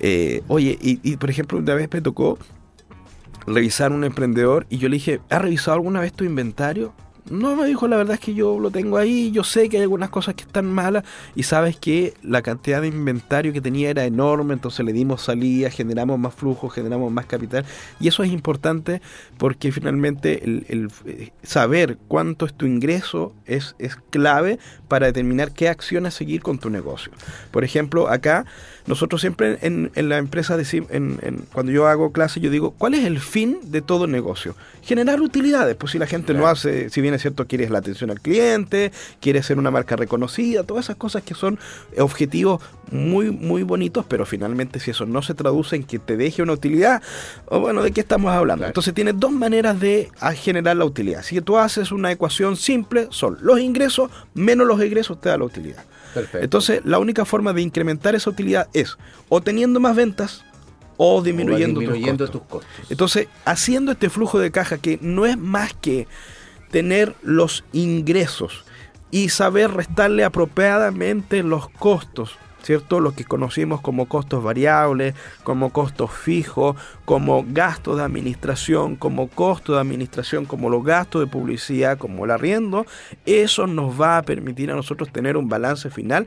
Eh, 0.00 0.42
oye, 0.48 0.78
y, 0.80 1.00
y, 1.02 1.16
por 1.16 1.30
ejemplo, 1.30 1.58
una 1.58 1.74
vez 1.74 1.88
me 1.90 2.00
tocó 2.00 2.38
revisar 3.46 3.92
un 3.92 4.04
emprendedor 4.04 4.66
y 4.68 4.78
yo 4.78 4.88
le 4.88 4.96
dije, 4.96 5.20
¿has 5.30 5.40
revisado 5.40 5.74
alguna 5.74 6.00
vez 6.00 6.12
tu 6.12 6.24
inventario? 6.24 6.92
No, 7.28 7.56
me 7.56 7.66
dijo, 7.66 7.88
la 7.88 7.96
verdad 7.96 8.14
es 8.14 8.20
que 8.20 8.34
yo 8.34 8.60
lo 8.60 8.70
tengo 8.70 8.98
ahí, 8.98 9.32
yo 9.32 9.42
sé 9.42 9.68
que 9.68 9.78
hay 9.78 9.82
algunas 9.82 10.10
cosas 10.10 10.36
que 10.36 10.42
están 10.44 10.66
malas 10.66 11.02
y 11.34 11.42
sabes 11.42 11.76
que 11.76 12.14
la 12.22 12.40
cantidad 12.40 12.80
de 12.80 12.86
inventario 12.86 13.52
que 13.52 13.60
tenía 13.60 13.90
era 13.90 14.04
enorme, 14.04 14.54
entonces 14.54 14.86
le 14.86 14.92
dimos 14.92 15.22
salida, 15.22 15.68
generamos 15.68 16.20
más 16.20 16.34
flujo, 16.34 16.68
generamos 16.68 17.10
más 17.10 17.26
capital 17.26 17.64
y 17.98 18.06
eso 18.06 18.22
es 18.22 18.30
importante 18.30 19.02
porque 19.38 19.72
finalmente 19.72 20.44
el, 20.44 20.88
eh, 21.04 21.30
saber 21.42 21.98
cuánto 22.06 22.46
es 22.46 22.54
tu 22.54 22.64
ingreso 22.64 23.32
es, 23.44 23.74
es 23.80 23.96
clave 24.10 24.60
para 24.86 25.06
determinar 25.06 25.50
qué 25.50 25.68
acciones 25.68 26.14
seguir 26.14 26.42
con 26.42 26.60
tu 26.60 26.70
negocio. 26.70 27.10
Por 27.50 27.64
ejemplo, 27.64 28.08
acá 28.08 28.44
nosotros 28.86 29.20
siempre 29.20 29.58
en, 29.62 29.90
la 29.94 30.18
empresa, 30.18 30.56
decimos, 30.56 30.90
en, 30.92 31.18
cuando 31.52 31.72
yo 31.72 31.86
hago 31.88 32.12
clase, 32.12 32.40
yo 32.40 32.50
digo, 32.50 32.72
¿cuál 32.72 32.94
es 32.94 33.04
el 33.04 33.18
fin 33.20 33.58
de 33.64 33.82
todo 33.82 34.06
negocio? 34.06 34.54
Generar 34.82 35.20
utilidades. 35.20 35.74
Pues 35.76 35.92
si 35.92 35.98
la 35.98 36.06
gente 36.06 36.34
no 36.34 36.46
hace, 36.46 36.90
si 36.90 37.00
bien 37.00 37.14
es 37.14 37.22
cierto, 37.22 37.46
quieres 37.46 37.70
la 37.70 37.78
atención 37.78 38.10
al 38.10 38.20
cliente, 38.20 38.92
quieres 39.20 39.46
ser 39.46 39.58
una 39.58 39.70
marca 39.70 39.96
reconocida, 39.96 40.62
todas 40.62 40.86
esas 40.86 40.96
cosas 40.96 41.22
que 41.22 41.34
son 41.34 41.58
objetivos 41.98 42.62
muy, 42.92 43.30
muy 43.30 43.64
bonitos, 43.64 44.06
pero 44.08 44.24
finalmente 44.24 44.78
si 44.78 44.92
eso 44.92 45.06
no 45.06 45.22
se 45.22 45.34
traduce 45.34 45.76
en 45.76 45.84
que 45.84 45.98
te 45.98 46.16
deje 46.16 46.42
una 46.42 46.52
utilidad, 46.52 47.02
o 47.46 47.58
bueno, 47.58 47.82
¿de 47.82 47.90
qué 47.90 48.00
estamos 48.00 48.32
hablando? 48.32 48.66
Entonces 48.66 48.94
tienes 48.94 49.18
dos 49.18 49.32
maneras 49.32 49.80
de 49.80 50.10
generar 50.36 50.76
la 50.76 50.84
utilidad. 50.84 51.22
Si 51.22 51.40
tú 51.40 51.58
haces 51.58 51.90
una 51.90 52.12
ecuación 52.12 52.56
simple, 52.56 53.08
son 53.10 53.38
los 53.40 53.58
ingresos 53.58 54.10
menos 54.34 54.66
los 54.66 54.80
egresos 54.80 55.20
te 55.20 55.28
da 55.28 55.38
la 55.38 55.44
utilidad. 55.44 55.84
Entonces, 56.34 56.82
la 56.84 56.98
única 56.98 57.24
forma 57.24 57.52
de 57.52 57.62
incrementar 57.62 58.14
esa 58.14 58.30
utilidad 58.30 58.68
es 58.72 58.96
o 59.28 59.40
teniendo 59.40 59.80
más 59.80 59.96
ventas 59.96 60.44
o 60.96 61.20
disminuyendo, 61.22 61.80
tus, 62.28 62.42
costos. 62.42 62.86
Entonces, 62.88 63.28
haciendo 63.44 63.92
este 63.92 64.08
flujo 64.08 64.38
de 64.38 64.50
caja 64.50 64.78
que 64.78 64.98
no 65.02 65.26
es 65.26 65.36
más 65.36 65.74
que 65.74 66.06
tener 66.70 67.14
los 67.22 67.64
ingresos 67.72 68.64
y 69.10 69.28
saber 69.28 69.72
restarle 69.72 70.24
apropiadamente 70.24 71.42
los 71.42 71.68
costos 71.68 72.36
¿cierto? 72.66 72.98
Lo 72.98 73.12
que 73.12 73.24
conocimos 73.24 73.80
como 73.80 74.06
costos 74.06 74.42
variables, 74.42 75.14
como 75.44 75.70
costos 75.70 76.10
fijos, 76.10 76.76
como 77.04 77.44
gastos 77.48 77.98
de 77.98 78.02
administración, 78.02 78.96
como 78.96 79.28
costo 79.28 79.74
de 79.74 79.80
administración, 79.80 80.46
como 80.46 80.68
los 80.68 80.84
gastos 80.84 81.20
de 81.20 81.28
publicidad, 81.28 81.96
como 81.96 82.24
el 82.24 82.32
arriendo, 82.32 82.84
eso 83.24 83.68
nos 83.68 84.00
va 84.00 84.18
a 84.18 84.22
permitir 84.22 84.72
a 84.72 84.74
nosotros 84.74 85.12
tener 85.12 85.36
un 85.36 85.48
balance 85.48 85.90
final 85.90 86.26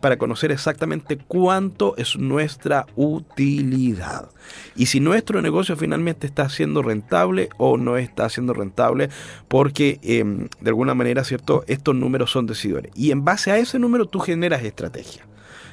para 0.00 0.18
conocer 0.18 0.52
exactamente 0.52 1.16
cuánto 1.16 1.96
es 1.96 2.18
nuestra 2.18 2.84
utilidad. 2.94 4.28
Y 4.74 4.86
si 4.86 5.00
nuestro 5.00 5.40
negocio 5.40 5.74
finalmente 5.74 6.26
está 6.26 6.50
siendo 6.50 6.82
rentable 6.82 7.48
o 7.56 7.78
no 7.78 7.96
está 7.96 8.28
siendo 8.28 8.52
rentable, 8.52 9.08
porque 9.48 9.98
em, 10.02 10.48
de 10.60 10.68
alguna 10.68 10.94
manera, 10.94 11.24
¿cierto? 11.24 11.64
Estos 11.66 11.94
números 11.94 12.30
son 12.30 12.46
decidores. 12.46 12.92
Y 12.94 13.10
en 13.10 13.24
base 13.24 13.50
a 13.50 13.56
ese 13.56 13.78
número 13.78 14.04
tú 14.04 14.20
generas 14.20 14.62
estrategia. 14.62 15.24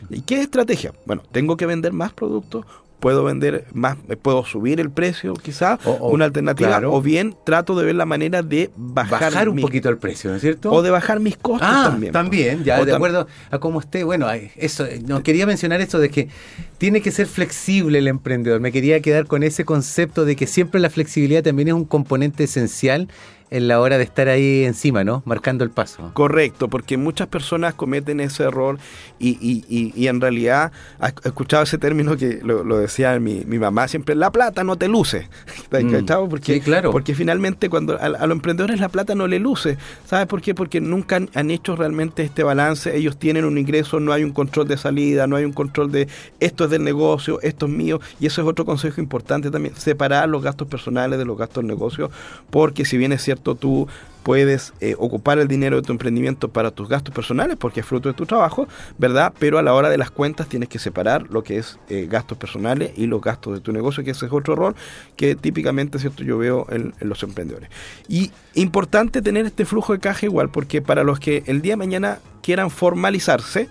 ¿Y 0.10 0.22
qué 0.22 0.42
estrategia? 0.42 0.94
Bueno, 1.06 1.24
tengo 1.32 1.58
que 1.58 1.66
vender 1.66 1.94
más 1.94 2.14
productos 2.14 2.66
puedo 3.04 3.26
vender 3.26 3.66
más, 3.74 3.98
puedo 4.22 4.46
subir 4.46 4.80
el 4.80 4.90
precio 4.90 5.34
quizás, 5.34 5.78
una 6.00 6.24
alternativa, 6.24 6.82
o 6.86 7.02
bien 7.02 7.36
trato 7.44 7.78
de 7.78 7.84
ver 7.84 7.96
la 7.96 8.06
manera 8.06 8.44
de 8.44 8.72
bajar, 8.78 9.50
un 9.50 9.60
poquito 9.60 9.90
el 9.90 9.98
precio, 9.98 10.30
¿no 10.30 10.38
es 10.38 10.42
cierto? 10.42 10.72
O 10.72 10.82
de 10.82 10.90
bajar 10.90 11.20
mis 11.20 11.36
costos 11.36 11.68
ah, 11.70 11.90
también. 11.90 12.14
También, 12.14 12.64
ya 12.64 12.86
de 12.86 12.96
acuerdo 12.96 13.28
a 13.52 13.60
cómo 13.60 13.82
esté. 13.82 14.06
Bueno, 14.06 14.28
eso, 14.56 14.86
no, 15.06 15.22
quería 15.22 15.46
mencionar 15.46 15.82
esto 15.82 16.00
de 16.00 16.08
que 16.10 16.30
tiene 16.78 17.02
que 17.02 17.12
ser 17.12 17.28
flexible 17.28 18.00
el 18.00 18.08
emprendedor. 18.08 18.62
Me 18.62 18.72
quería 18.72 19.02
quedar 19.02 19.26
con 19.28 19.44
ese 19.44 19.66
concepto 19.66 20.24
de 20.24 20.38
que 20.38 20.48
siempre 20.48 20.80
la 20.80 20.90
flexibilidad 20.90 21.44
también 21.44 21.68
es 21.68 21.74
un 21.74 21.84
componente 21.84 22.46
esencial 22.46 23.10
en 23.54 23.68
la 23.68 23.80
hora 23.80 24.00
de 24.00 24.04
estar 24.04 24.30
ahí 24.30 24.64
encima, 24.64 25.04
¿no? 25.04 25.22
Marcando 25.26 25.64
el 25.64 25.70
paso. 25.70 26.10
Correcto, 26.14 26.70
porque 26.70 26.98
muchas 26.98 27.28
personas 27.28 27.76
cometen 27.76 28.20
ese 28.20 28.46
error 28.46 28.80
y, 29.20 29.38
y, 29.40 29.94
y, 29.96 30.08
en 30.08 30.20
realidad, 30.20 30.72
he 31.00 31.28
escuchado 31.28 31.62
ese 31.62 31.78
término 31.78 32.18
que 32.18 32.40
lo, 32.44 32.64
decía 32.80 33.20
mi, 33.20 33.46
mi, 33.46 33.60
mamá 33.60 33.88
siempre, 33.88 34.16
la 34.16 34.32
plata 34.32 34.64
no 34.64 34.76
te 34.76 34.88
luce. 34.88 35.30
Mm. 35.74 36.06
Porque, 36.30 36.54
sí, 36.54 36.62
claro. 36.62 36.92
porque 36.92 37.16
finalmente 37.16 37.68
cuando 37.68 38.00
a, 38.00 38.08
los 38.10 38.32
emprendedores 38.32 38.80
la 38.80 38.90
plata 38.90 39.16
no 39.16 39.28
le 39.28 39.40
luce. 39.40 39.78
¿Sabes 40.06 40.28
por 40.28 40.40
qué? 40.42 40.54
Porque 40.54 40.80
nunca 40.80 41.20
han, 41.34 41.52
hecho 41.52 41.76
realmente 41.76 42.22
este 42.22 42.44
balance. 42.44 42.96
Ellos 42.96 43.18
tienen 43.18 43.44
un 43.44 43.58
ingreso, 43.58 44.00
no 44.00 44.14
hay 44.14 44.24
un 44.24 44.32
control 44.32 44.68
de 44.68 44.78
salida, 44.78 45.26
no 45.26 45.36
hay 45.36 45.46
un 45.46 45.52
control 45.52 45.92
de 45.92 46.08
esto 46.40 46.66
es 46.66 46.70
del 46.70 46.84
negocio, 46.84 47.42
esto 47.42 47.66
es 47.66 47.72
mío. 47.72 48.00
Y 48.20 48.28
eso 48.28 48.42
es 48.42 48.48
otro 48.48 48.66
consejo 48.66 49.02
importante 49.02 49.50
también, 49.50 49.76
separar 49.76 50.30
los 50.30 50.44
gastos 50.44 50.68
personales 50.68 51.18
de 51.18 51.26
los 51.26 51.38
gastos 51.38 51.64
del 51.64 51.68
negocio, 51.68 52.12
porque 52.52 52.86
si 52.86 52.98
bien 52.98 53.12
es 53.12 53.24
cierto, 53.24 53.43
tú 53.44 53.88
puedes 54.24 54.74
eh, 54.80 54.96
ocupar 54.98 55.38
el 55.38 55.48
dinero 55.48 55.76
de 55.76 55.82
tu 55.82 55.92
emprendimiento 55.92 56.48
para 56.48 56.72
tus 56.72 56.88
gastos 56.88 57.14
personales 57.14 57.58
porque 57.58 57.82
es 57.82 57.86
fruto 57.86 58.10
de 58.10 58.16
tu 58.16 58.26
trabajo, 58.26 58.68
¿verdad? 58.98 59.34
Pero 59.38 59.60
a 59.60 59.62
la 59.62 59.74
hora 59.74 59.90
de 59.90 59.98
las 59.98 60.10
cuentas 60.10 60.48
tienes 60.48 60.70
que 60.70 60.80
separar 60.80 61.30
lo 61.30 61.44
que 61.44 61.58
es 61.58 61.78
eh, 61.90 62.08
gastos 62.10 62.38
personales 62.38 62.92
y 62.96 63.06
los 63.06 63.22
gastos 63.22 63.54
de 63.54 63.60
tu 63.60 63.72
negocio, 63.72 64.04
que 64.04 64.12
ese 64.12 64.26
es 64.26 64.32
otro 64.32 64.56
rol 64.56 64.76
que 65.16 65.36
típicamente, 65.36 66.00
¿cierto? 66.00 66.24
Yo 66.24 66.38
veo 66.38 66.66
en, 66.70 66.94
en 67.00 67.10
los 67.10 67.22
emprendedores. 67.22 67.70
Y 68.08 68.32
importante 68.56 69.22
tener 69.22 69.46
este 69.46 69.66
flujo 69.66 69.94
de 69.94 70.00
caja 70.00 70.26
igual 70.26 70.50
porque 70.50 70.82
para 70.82 71.04
los 71.04 71.20
que 71.20 71.44
el 71.46 71.62
día 71.62 71.74
de 71.74 71.78
mañana 71.78 72.20
quieran 72.42 72.72
formalizarse, 72.72 73.70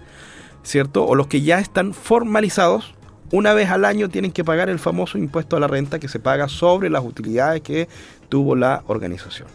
¿cierto? 0.62 1.04
O 1.06 1.14
los 1.14 1.26
que 1.26 1.40
ya 1.40 1.58
están 1.58 1.94
formalizados, 1.94 2.94
una 3.32 3.54
vez 3.54 3.70
al 3.70 3.84
año 3.84 4.08
tienen 4.08 4.30
que 4.30 4.44
pagar 4.44 4.68
el 4.68 4.78
famoso 4.78 5.18
impuesto 5.18 5.56
a 5.56 5.60
la 5.60 5.66
renta 5.66 5.98
que 5.98 6.06
se 6.06 6.20
paga 6.20 6.48
sobre 6.48 6.90
las 6.90 7.04
utilidades 7.04 7.62
que 7.62 7.88
tuvo 8.28 8.54
la 8.54 8.84
organización. 8.86 9.48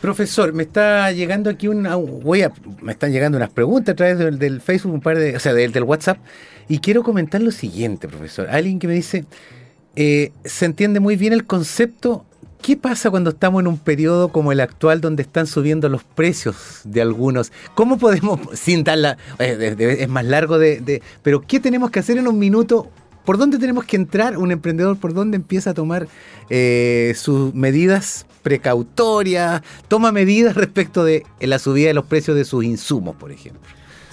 Profesor, 0.00 0.52
me 0.52 0.64
está 0.64 1.10
llegando 1.10 1.50
aquí 1.50 1.66
una, 1.66 1.96
voy 1.96 2.42
a, 2.42 2.52
me 2.82 2.92
están 2.92 3.10
llegando 3.10 3.36
unas 3.36 3.50
preguntas 3.50 3.94
a 3.94 3.96
través 3.96 4.38
del, 4.38 4.60
Facebook, 4.60 4.94
un 4.94 5.00
par 5.00 5.18
de, 5.18 5.34
o 5.34 5.40
sea, 5.40 5.54
del, 5.54 5.82
WhatsApp, 5.82 6.18
y 6.68 6.78
quiero 6.78 7.02
comentar 7.02 7.40
lo 7.40 7.50
siguiente, 7.50 8.06
profesor. 8.06 8.48
Alguien 8.48 8.78
que 8.78 8.86
me 8.86 8.94
dice, 8.94 9.24
eh, 9.96 10.30
se 10.44 10.66
entiende 10.66 11.00
muy 11.00 11.16
bien 11.16 11.32
el 11.32 11.46
concepto. 11.46 12.24
¿Qué 12.62 12.76
pasa 12.76 13.10
cuando 13.10 13.30
estamos 13.30 13.60
en 13.60 13.66
un 13.68 13.78
periodo 13.78 14.28
como 14.30 14.52
el 14.52 14.60
actual 14.60 15.00
donde 15.00 15.22
están 15.22 15.46
subiendo 15.46 15.88
los 15.88 16.04
precios 16.04 16.80
de 16.84 17.00
algunos? 17.00 17.52
¿Cómo 17.74 17.98
podemos, 17.98 18.40
sin 18.54 18.84
darla, 18.84 19.16
eh, 19.38 19.96
es 20.00 20.08
más 20.08 20.24
largo 20.24 20.58
de, 20.58 20.80
de, 20.80 21.02
pero 21.22 21.40
qué 21.40 21.60
tenemos 21.60 21.90
que 21.90 22.00
hacer 22.00 22.18
en 22.18 22.28
un 22.28 22.38
minuto 22.38 22.90
¿Por 23.28 23.36
dónde 23.36 23.58
tenemos 23.58 23.84
que 23.84 23.96
entrar 23.96 24.38
un 24.38 24.52
emprendedor? 24.52 24.96
¿Por 24.96 25.12
dónde 25.12 25.36
empieza 25.36 25.68
a 25.68 25.74
tomar 25.74 26.08
eh, 26.48 27.12
sus 27.14 27.52
medidas 27.52 28.24
precautorias? 28.42 29.60
Toma 29.86 30.12
medidas 30.12 30.54
respecto 30.54 31.04
de 31.04 31.26
la 31.38 31.58
subida 31.58 31.88
de 31.88 31.92
los 31.92 32.06
precios 32.06 32.38
de 32.38 32.46
sus 32.46 32.64
insumos, 32.64 33.16
por 33.16 33.30
ejemplo. 33.30 33.60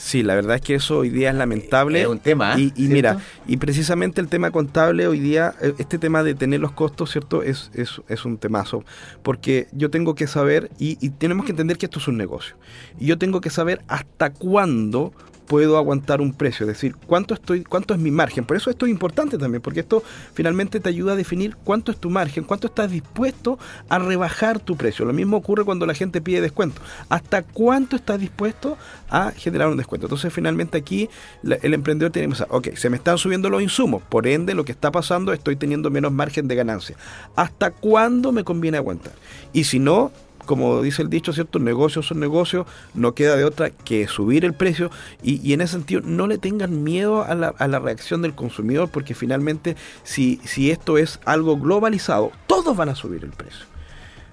Sí, 0.05 0.21
la 0.21 0.35
verdad 0.35 0.57
es 0.57 0.61
que 0.61 0.75
eso 0.75 0.99
hoy 0.99 1.09
día 1.09 1.31
es 1.31 1.35
lamentable. 1.35 2.01
Es 2.01 2.07
un 2.07 2.19
tema. 2.19 2.55
Y, 2.59 2.71
mira, 2.77 3.17
y 3.47 3.57
precisamente 3.57 4.21
el 4.21 4.27
tema 4.27 4.51
contable 4.51 5.07
hoy 5.07 5.19
día, 5.19 5.55
eh, 5.63 5.73
este 5.79 5.97
tema 5.97 6.21
de 6.21 6.35
tener 6.35 6.59
los 6.59 6.73
costos, 6.73 7.09
¿cierto? 7.09 7.41
Es, 7.41 7.71
es, 7.73 8.03
es 8.07 8.23
un 8.23 8.37
temazo. 8.37 8.83
Porque 9.23 9.67
yo 9.71 9.89
tengo 9.89 10.13
que 10.13 10.27
saber, 10.27 10.69
y, 10.77 10.99
y, 11.03 11.09
tenemos 11.09 11.47
que 11.47 11.53
entender 11.53 11.79
que 11.79 11.87
esto 11.87 11.97
es 11.97 12.07
un 12.07 12.17
negocio. 12.17 12.55
Y 12.99 13.07
yo 13.07 13.17
tengo 13.17 13.41
que 13.41 13.49
saber 13.49 13.81
hasta 13.87 14.31
cuándo 14.31 15.11
puedo 15.47 15.77
aguantar 15.77 16.21
un 16.21 16.33
precio, 16.33 16.65
es 16.65 16.67
decir, 16.67 16.95
cuánto 17.07 17.33
estoy, 17.33 17.63
cuánto 17.63 17.93
es 17.93 17.99
mi 17.99 18.11
margen. 18.11 18.45
Por 18.45 18.57
eso 18.57 18.69
esto 18.69 18.85
es 18.85 18.91
importante 18.91 19.37
también, 19.37 19.61
porque 19.61 19.81
esto 19.81 20.03
finalmente 20.33 20.79
te 20.79 20.89
ayuda 20.89 21.13
a 21.13 21.15
definir 21.15 21.55
cuánto 21.63 21.91
es 21.91 21.97
tu 21.97 22.09
margen, 22.09 22.43
cuánto 22.43 22.67
estás 22.67 22.91
dispuesto 22.91 23.59
a 23.89 23.99
rebajar 23.99 24.59
tu 24.59 24.75
precio. 24.75 25.05
Lo 25.05 25.13
mismo 25.13 25.37
ocurre 25.37 25.63
cuando 25.63 25.85
la 25.85 25.93
gente 25.93 26.21
pide 26.21 26.41
descuento. 26.41 26.81
¿Hasta 27.09 27.43
cuánto 27.43 27.95
estás 27.95 28.19
dispuesto 28.19 28.77
a 29.09 29.31
generar 29.31 29.69
un 29.69 29.77
descuento? 29.77 30.07
Entonces, 30.07 30.33
finalmente 30.33 30.77
aquí 30.77 31.09
el 31.43 31.73
emprendedor 31.73 32.11
tiene 32.11 32.27
que 32.27 32.31
pensar, 32.31 32.47
ok, 32.49 32.75
se 32.75 32.89
me 32.89 32.97
están 32.97 33.17
subiendo 33.17 33.49
los 33.49 33.61
insumos, 33.61 34.01
por 34.03 34.27
ende 34.27 34.53
lo 34.53 34.65
que 34.65 34.71
está 34.71 34.91
pasando 34.91 35.33
estoy 35.33 35.55
teniendo 35.55 35.89
menos 35.89 36.11
margen 36.11 36.47
de 36.47 36.55
ganancia. 36.55 36.95
¿Hasta 37.35 37.71
cuándo 37.71 38.31
me 38.31 38.43
conviene 38.43 38.77
aguantar? 38.77 39.13
Y 39.53 39.65
si 39.65 39.79
no, 39.79 40.11
como 40.45 40.81
dice 40.81 41.01
el 41.01 41.09
dicho, 41.09 41.33
¿cierto? 41.33 41.59
Negocios 41.59 42.07
son 42.07 42.19
negocios, 42.19 42.65
no 42.93 43.13
queda 43.13 43.35
de 43.35 43.43
otra 43.43 43.69
que 43.69 44.07
subir 44.07 44.45
el 44.45 44.53
precio 44.53 44.91
y, 45.21 45.53
en 45.53 45.61
ese 45.61 45.73
sentido 45.73 46.01
no 46.01 46.27
le 46.27 46.37
tengan 46.37 46.83
miedo 46.83 47.23
a 47.23 47.35
la, 47.35 47.49
a 47.57 47.67
la 47.67 47.79
reacción 47.79 48.21
del 48.21 48.35
consumidor 48.35 48.89
porque 48.89 49.15
finalmente 49.15 49.75
si, 50.03 50.39
si 50.43 50.71
esto 50.71 50.97
es 50.97 51.19
algo 51.25 51.57
globalizado, 51.57 52.31
todos 52.47 52.75
van 52.75 52.89
a 52.89 52.95
subir 52.95 53.23
el 53.23 53.31
precio. 53.31 53.65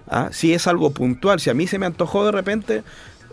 ¿Ah? 0.09 0.29
Si 0.33 0.53
es 0.53 0.67
algo 0.67 0.91
puntual, 0.91 1.41
si 1.41 1.49
a 1.49 1.55
mí 1.55 1.67
se 1.67 1.79
me 1.79 1.87
antojó 1.87 2.25
de 2.27 2.33
repente, 2.33 2.83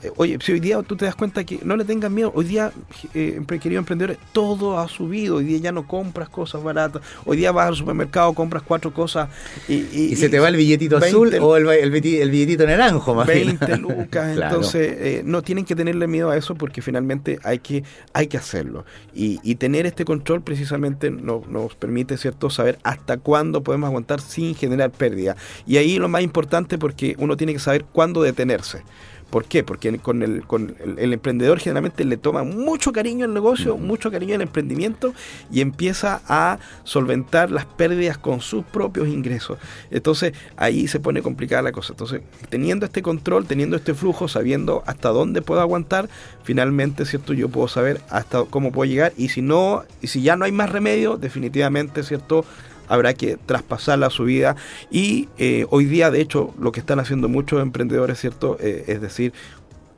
eh, 0.04 0.12
oye, 0.18 0.38
si 0.42 0.54
hoy 0.54 0.60
día 0.60 0.82
tú 0.84 0.96
te 0.96 1.06
das 1.06 1.16
cuenta 1.16 1.44
que 1.44 1.60
no 1.64 1.76
le 1.76 1.86
tengas 1.86 2.12
miedo, 2.12 2.32
hoy 2.36 2.46
día, 2.46 2.72
eh, 3.14 3.42
queridos 3.48 3.82
emprendedores, 3.82 4.18
todo 4.32 4.80
ha 4.80 4.88
subido, 4.88 5.38
hoy 5.38 5.46
día 5.46 5.58
ya 5.60 5.72
no 5.72 5.88
compras 5.88 6.30
cosas 6.30 6.64
baratas, 6.64 7.02
hoy 7.26 7.38
día 7.38 7.52
vas 7.52 7.68
al 7.68 7.76
supermercado, 7.76 8.34
compras 8.34 8.64
cuatro 8.66 8.94
cosas 8.94 9.30
y... 9.68 10.16
se 10.16 10.30
te 10.30 10.40
va 10.40 10.50
el 10.50 10.56
billetito 10.56 10.98
azul 10.98 11.34
o 11.42 11.56
el, 11.56 11.92
billetito 11.92 12.66
naranjo 12.66 13.14
más 13.14 13.28
20 13.28 13.78
lucas, 13.78 14.38
entonces 14.38 14.96
eh, 15.00 15.22
no 15.26 15.42
tienen 15.42 15.66
que 15.66 15.76
tenerle 15.76 16.08
miedo 16.08 16.30
a 16.30 16.38
eso 16.38 16.56
porque 16.56 16.82
finalmente 16.82 17.40
hay 17.44 17.60
que, 17.60 17.84
hay 18.14 18.28
que 18.28 18.38
hacerlo. 18.38 18.86
Y, 19.14 19.40
y 19.44 19.56
tener 19.56 19.86
este 19.86 20.06
control 20.06 20.42
precisamente 20.42 21.12
no, 21.12 21.44
nos 21.50 21.76
permite, 21.76 22.18
¿cierto?, 22.18 22.50
saber 22.50 22.80
hasta 22.84 23.18
cuándo 23.18 23.64
podemos 23.64 23.88
aguantar 23.88 24.22
sin 24.22 24.56
generar 24.56 24.92
pérdida. 24.92 25.36
Y 25.68 25.78
ahí 25.78 25.98
lo 25.98 26.10
más 26.10 26.22
importante 26.22 26.78
porque 26.78 27.16
uno 27.20 27.38
tiene 27.38 27.54
que 27.54 27.60
saber 27.60 27.86
cuándo 27.86 28.22
detenerse. 28.22 28.84
¿Por 29.30 29.46
qué? 29.46 29.64
Porque 29.64 29.98
con 30.00 30.24
el, 30.24 30.46
con 30.46 30.76
el, 30.98 31.14
emprendedor 31.14 31.60
generalmente 31.60 32.04
le 32.04 32.18
toma 32.18 32.44
mucho 32.44 32.92
cariño 32.92 33.26
al 33.26 33.34
negocio, 33.34 33.78
mucho 33.78 34.10
cariño 34.12 34.36
al 34.36 34.42
emprendimiento 34.42 35.14
y 35.52 35.62
empieza 35.62 36.22
a 36.28 36.58
solventar 36.84 37.52
las 37.52 37.66
pérdidas 37.66 38.18
con 38.18 38.42
sus 38.42 38.64
propios 38.66 39.08
ingresos. 39.08 39.60
Entonces 39.92 40.34
ahí 40.58 40.88
se 40.88 41.00
pone 41.00 41.22
complicada 41.22 41.62
la 41.62 41.72
cosa. 41.72 41.94
Entonces, 41.94 42.22
teniendo 42.50 42.86
este 42.86 43.02
control, 43.02 43.46
teniendo 43.46 43.76
este 43.76 43.94
flujo, 43.94 44.28
sabiendo 44.28 44.84
hasta 44.88 45.10
dónde 45.10 45.42
puedo 45.42 45.62
aguantar, 45.62 46.10
finalmente, 46.44 47.06
¿cierto? 47.06 47.34
Yo 47.34 47.50
puedo 47.50 47.68
saber 47.68 48.02
hasta 48.10 48.44
cómo 48.46 48.72
puedo 48.72 48.90
llegar 48.90 49.14
y 49.16 49.30
si 49.30 49.42
no, 49.42 49.84
y 50.02 50.08
si 50.08 50.22
ya 50.22 50.36
no 50.36 50.46
hay 50.46 50.52
más 50.52 50.72
remedio, 50.72 51.18
definitivamente, 51.18 52.04
¿cierto? 52.04 52.46
Habrá 52.90 53.14
que 53.14 53.38
traspasar 53.38 54.00
la 54.00 54.10
subida 54.10 54.58
y 54.92 55.30
eh, 55.38 55.66
hoy 55.70 55.86
día 55.86 56.12
de 56.12 56.20
hecho 56.20 56.54
lo 56.60 56.74
que 56.74 56.82
están 56.82 57.00
haciendo 57.00 57.30
muchos 57.30 57.62
emprendedores, 57.62 58.20
¿cierto? 58.20 58.58
Eh, 58.60 58.84
es 58.88 59.00
decir, 59.00 59.32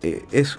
eh, 0.03 0.23
es, 0.31 0.57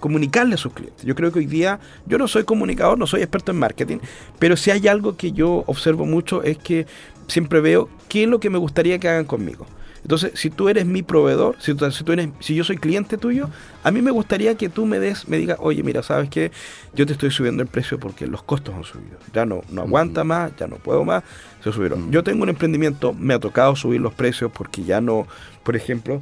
comunicarle 0.00 0.54
a 0.54 0.58
sus 0.58 0.72
clientes. 0.72 1.04
Yo 1.04 1.14
creo 1.14 1.32
que 1.32 1.38
hoy 1.38 1.46
día, 1.46 1.80
yo 2.06 2.18
no 2.18 2.28
soy 2.28 2.44
comunicador, 2.44 2.98
no 2.98 3.06
soy 3.06 3.22
experto 3.22 3.52
en 3.52 3.58
marketing, 3.58 3.98
pero 4.38 4.56
si 4.56 4.70
hay 4.70 4.86
algo 4.88 5.16
que 5.16 5.32
yo 5.32 5.64
observo 5.66 6.04
mucho 6.06 6.42
es 6.42 6.58
que 6.58 6.86
siempre 7.26 7.60
veo 7.60 7.88
qué 8.08 8.24
es 8.24 8.28
lo 8.28 8.40
que 8.40 8.50
me 8.50 8.58
gustaría 8.58 8.98
que 8.98 9.08
hagan 9.08 9.24
conmigo. 9.24 9.66
Entonces, 10.04 10.32
si 10.34 10.50
tú 10.50 10.68
eres 10.68 10.86
mi 10.86 11.02
proveedor, 11.02 11.56
si, 11.58 11.74
tú, 11.74 11.84
eres, 12.12 12.28
si 12.38 12.54
yo 12.54 12.62
soy 12.62 12.76
cliente 12.76 13.16
tuyo, 13.16 13.48
a 13.82 13.90
mí 13.90 14.02
me 14.02 14.10
gustaría 14.10 14.54
que 14.54 14.68
tú 14.68 14.86
me 14.86 15.00
des, 15.00 15.26
me 15.28 15.38
digas, 15.38 15.56
oye, 15.60 15.82
mira, 15.82 16.02
sabes 16.02 16.28
que 16.28 16.52
yo 16.94 17.06
te 17.06 17.14
estoy 17.14 17.30
subiendo 17.30 17.62
el 17.62 17.68
precio 17.68 17.98
porque 17.98 18.26
los 18.26 18.42
costos 18.42 18.74
han 18.74 18.84
subido. 18.84 19.18
Ya 19.32 19.46
no, 19.46 19.62
no 19.70 19.82
aguanta 19.82 20.22
más, 20.22 20.52
ya 20.56 20.66
no 20.66 20.76
puedo 20.76 21.04
más, 21.04 21.24
se 21.62 21.72
subieron. 21.72 22.12
Yo 22.12 22.22
tengo 22.22 22.42
un 22.42 22.50
emprendimiento, 22.50 23.14
me 23.14 23.34
ha 23.34 23.38
tocado 23.38 23.74
subir 23.74 24.00
los 24.00 24.14
precios 24.14 24.52
porque 24.52 24.84
ya 24.84 25.00
no, 25.00 25.26
por 25.62 25.74
ejemplo, 25.74 26.20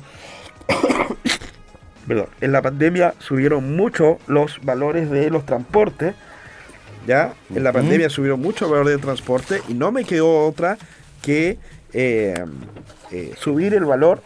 perdón, 2.06 2.26
en 2.40 2.52
la 2.52 2.62
pandemia 2.62 3.14
subieron 3.18 3.76
mucho 3.76 4.18
los 4.28 4.64
valores 4.64 5.10
de 5.10 5.28
los 5.28 5.44
transportes 5.44 6.14
¿ya? 7.06 7.34
En 7.54 7.64
la 7.64 7.72
pandemia 7.72 8.08
subieron 8.08 8.40
mucho 8.40 8.66
el 8.66 8.70
valor 8.72 8.88
del 8.88 9.00
transporte 9.00 9.62
y 9.68 9.74
no 9.74 9.92
me 9.92 10.04
quedó 10.04 10.46
otra 10.46 10.78
que 11.22 11.58
eh, 11.92 12.44
eh, 13.10 13.34
subir 13.38 13.74
el 13.74 13.84
valor 13.84 14.22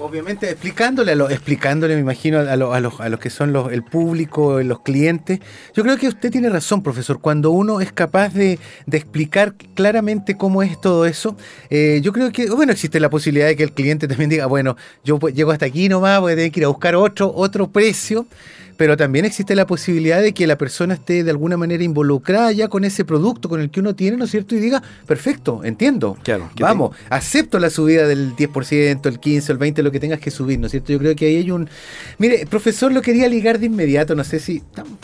Obviamente 0.00 0.48
explicándole, 0.48 1.12
a 1.12 1.14
lo- 1.14 1.28
explicándole, 1.28 1.94
me 1.94 2.00
imagino, 2.00 2.38
a, 2.38 2.56
lo- 2.56 2.72
a 2.72 2.80
los, 2.80 2.98
a 3.00 3.10
los 3.10 3.20
que 3.20 3.28
son 3.28 3.52
los, 3.52 3.70
el 3.70 3.82
público, 3.82 4.62
los 4.62 4.80
clientes. 4.80 5.40
Yo 5.74 5.82
creo 5.82 5.98
que 5.98 6.08
usted 6.08 6.30
tiene 6.30 6.48
razón, 6.48 6.82
profesor. 6.82 7.20
Cuando 7.20 7.50
uno 7.50 7.82
es 7.82 7.92
capaz 7.92 8.32
de, 8.32 8.58
explicar 8.90 9.54
claramente 9.74 10.38
cómo 10.38 10.62
es 10.62 10.80
todo 10.80 11.04
eso, 11.04 11.36
eh, 11.68 12.00
yo 12.02 12.14
creo 12.14 12.32
que, 12.32 12.48
bueno, 12.48 12.72
existe 12.72 12.98
la 12.98 13.10
posibilidad 13.10 13.46
de 13.48 13.56
que 13.56 13.62
el 13.62 13.72
cliente 13.72 14.08
también 14.08 14.30
diga, 14.30 14.46
bueno, 14.46 14.74
yo 15.04 15.18
pues, 15.18 15.34
llego 15.34 15.50
hasta 15.50 15.66
aquí 15.66 15.90
nomás, 15.90 16.18
voy 16.20 16.32
a 16.32 16.36
tener 16.36 16.50
que 16.50 16.60
ir 16.60 16.64
a 16.64 16.68
buscar 16.68 16.94
otro, 16.94 17.30
otro 17.34 17.68
precio. 17.68 18.26
Pero 18.80 18.96
también 18.96 19.26
existe 19.26 19.54
la 19.54 19.66
posibilidad 19.66 20.22
de 20.22 20.32
que 20.32 20.46
la 20.46 20.56
persona 20.56 20.94
esté 20.94 21.22
de 21.22 21.30
alguna 21.30 21.58
manera 21.58 21.84
involucrada 21.84 22.50
ya 22.50 22.68
con 22.68 22.84
ese 22.84 23.04
producto 23.04 23.50
con 23.50 23.60
el 23.60 23.68
que 23.68 23.80
uno 23.80 23.94
tiene, 23.94 24.16
¿no 24.16 24.24
es 24.24 24.30
cierto? 24.30 24.54
Y 24.56 24.58
diga, 24.58 24.82
perfecto, 25.06 25.60
entiendo. 25.64 26.16
Claro, 26.22 26.48
Vamos, 26.58 26.96
acepto 27.10 27.58
la 27.58 27.68
subida 27.68 28.06
del 28.06 28.34
10%, 28.34 29.04
el 29.04 29.20
15%, 29.20 29.50
el 29.50 29.58
20%, 29.58 29.82
lo 29.82 29.92
que 29.92 30.00
tengas 30.00 30.18
que 30.18 30.30
subir, 30.30 30.58
¿no 30.58 30.64
es 30.64 30.70
cierto? 30.70 30.94
Yo 30.94 30.98
creo 30.98 31.14
que 31.14 31.26
ahí 31.26 31.36
hay 31.36 31.50
un... 31.50 31.68
Mire, 32.16 32.46
profesor, 32.46 32.90
lo 32.90 33.02
quería 33.02 33.28
ligar 33.28 33.58
de 33.58 33.66
inmediato, 33.66 34.14
no 34.14 34.24
sé 34.24 34.40
si... 34.40 34.62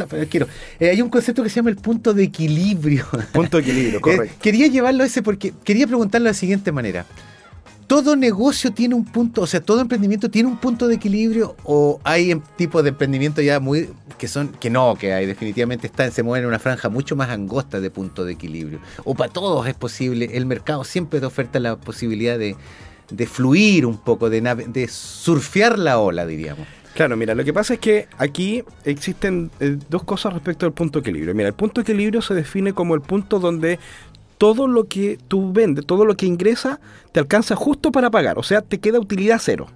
pero 0.08 0.26
quiero. 0.26 0.48
Eh, 0.80 0.88
hay 0.88 1.02
un 1.02 1.10
concepto 1.10 1.42
que 1.42 1.50
se 1.50 1.56
llama 1.56 1.68
el 1.68 1.76
punto 1.76 2.14
de 2.14 2.22
equilibrio. 2.22 3.04
punto 3.32 3.58
de 3.58 3.62
equilibrio, 3.62 3.98
Eh, 3.98 4.00
correcto. 4.00 4.36
quería 4.40 4.68
llevarlo 4.68 5.02
a 5.02 5.06
ese 5.06 5.20
porque 5.20 5.52
quería 5.64 5.86
preguntarlo 5.86 6.24
de 6.24 6.30
la 6.30 6.34
siguiente 6.34 6.72
manera. 6.72 7.04
¿Todo 7.86 8.16
negocio 8.16 8.72
tiene 8.72 8.96
un 8.96 9.04
punto, 9.04 9.42
o 9.42 9.46
sea, 9.46 9.60
todo 9.60 9.80
emprendimiento 9.80 10.28
tiene 10.28 10.48
un 10.48 10.56
punto 10.56 10.88
de 10.88 10.96
equilibrio 10.96 11.54
o 11.62 12.00
hay 12.02 12.32
em- 12.32 12.42
tipos 12.56 12.82
de 12.82 12.88
emprendimiento 12.88 13.40
ya 13.42 13.60
muy 13.60 13.90
que 14.18 14.26
son 14.26 14.48
que 14.48 14.70
no, 14.70 14.96
que 14.96 15.12
hay 15.12 15.24
definitivamente 15.26 15.86
están 15.86 16.10
se 16.10 16.24
mueven 16.24 16.42
en 16.44 16.48
una 16.48 16.58
franja 16.58 16.88
mucho 16.88 17.14
más 17.14 17.28
angosta 17.30 17.78
de 17.80 17.90
punto 17.90 18.24
de 18.24 18.32
equilibrio? 18.32 18.80
O 19.04 19.14
para 19.14 19.32
todos 19.32 19.68
es 19.68 19.74
posible, 19.74 20.30
el 20.34 20.46
mercado 20.46 20.82
siempre 20.82 21.20
te 21.20 21.26
oferta 21.26 21.60
la 21.60 21.76
posibilidad 21.76 22.36
de, 22.38 22.56
fluir 23.26 23.86
un 23.86 23.98
poco, 23.98 24.30
de, 24.30 24.40
nave- 24.42 24.66
de 24.66 24.88
surfear 24.88 25.78
la 25.78 26.00
ola, 26.00 26.26
diríamos. 26.26 26.66
Claro, 26.94 27.16
mira, 27.16 27.34
lo 27.34 27.44
que 27.44 27.52
pasa 27.52 27.74
es 27.74 27.78
que 27.80 28.08
aquí 28.16 28.64
existen 28.84 29.50
eh, 29.60 29.76
dos 29.90 30.02
cosas 30.02 30.32
respecto 30.32 30.64
al 30.66 30.72
punto 30.72 30.98
de 30.98 31.02
equilibrio. 31.10 31.34
Mira, 31.34 31.48
el 31.50 31.54
punto 31.54 31.80
de 31.80 31.92
equilibrio 31.92 32.22
se 32.22 32.32
define 32.34 32.72
como 32.72 32.94
el 32.94 33.02
punto 33.02 33.38
donde 33.38 33.78
todo 34.38 34.66
lo 34.68 34.84
que 34.84 35.18
tú 35.28 35.52
vendes, 35.52 35.86
todo 35.86 36.04
lo 36.04 36.16
que 36.16 36.26
ingresa, 36.26 36.80
te 37.12 37.20
alcanza 37.20 37.56
justo 37.56 37.90
para 37.92 38.10
pagar. 38.10 38.38
O 38.38 38.42
sea, 38.42 38.60
te 38.62 38.78
queda 38.78 38.98
utilidad 39.00 39.38
cero. 39.42 39.66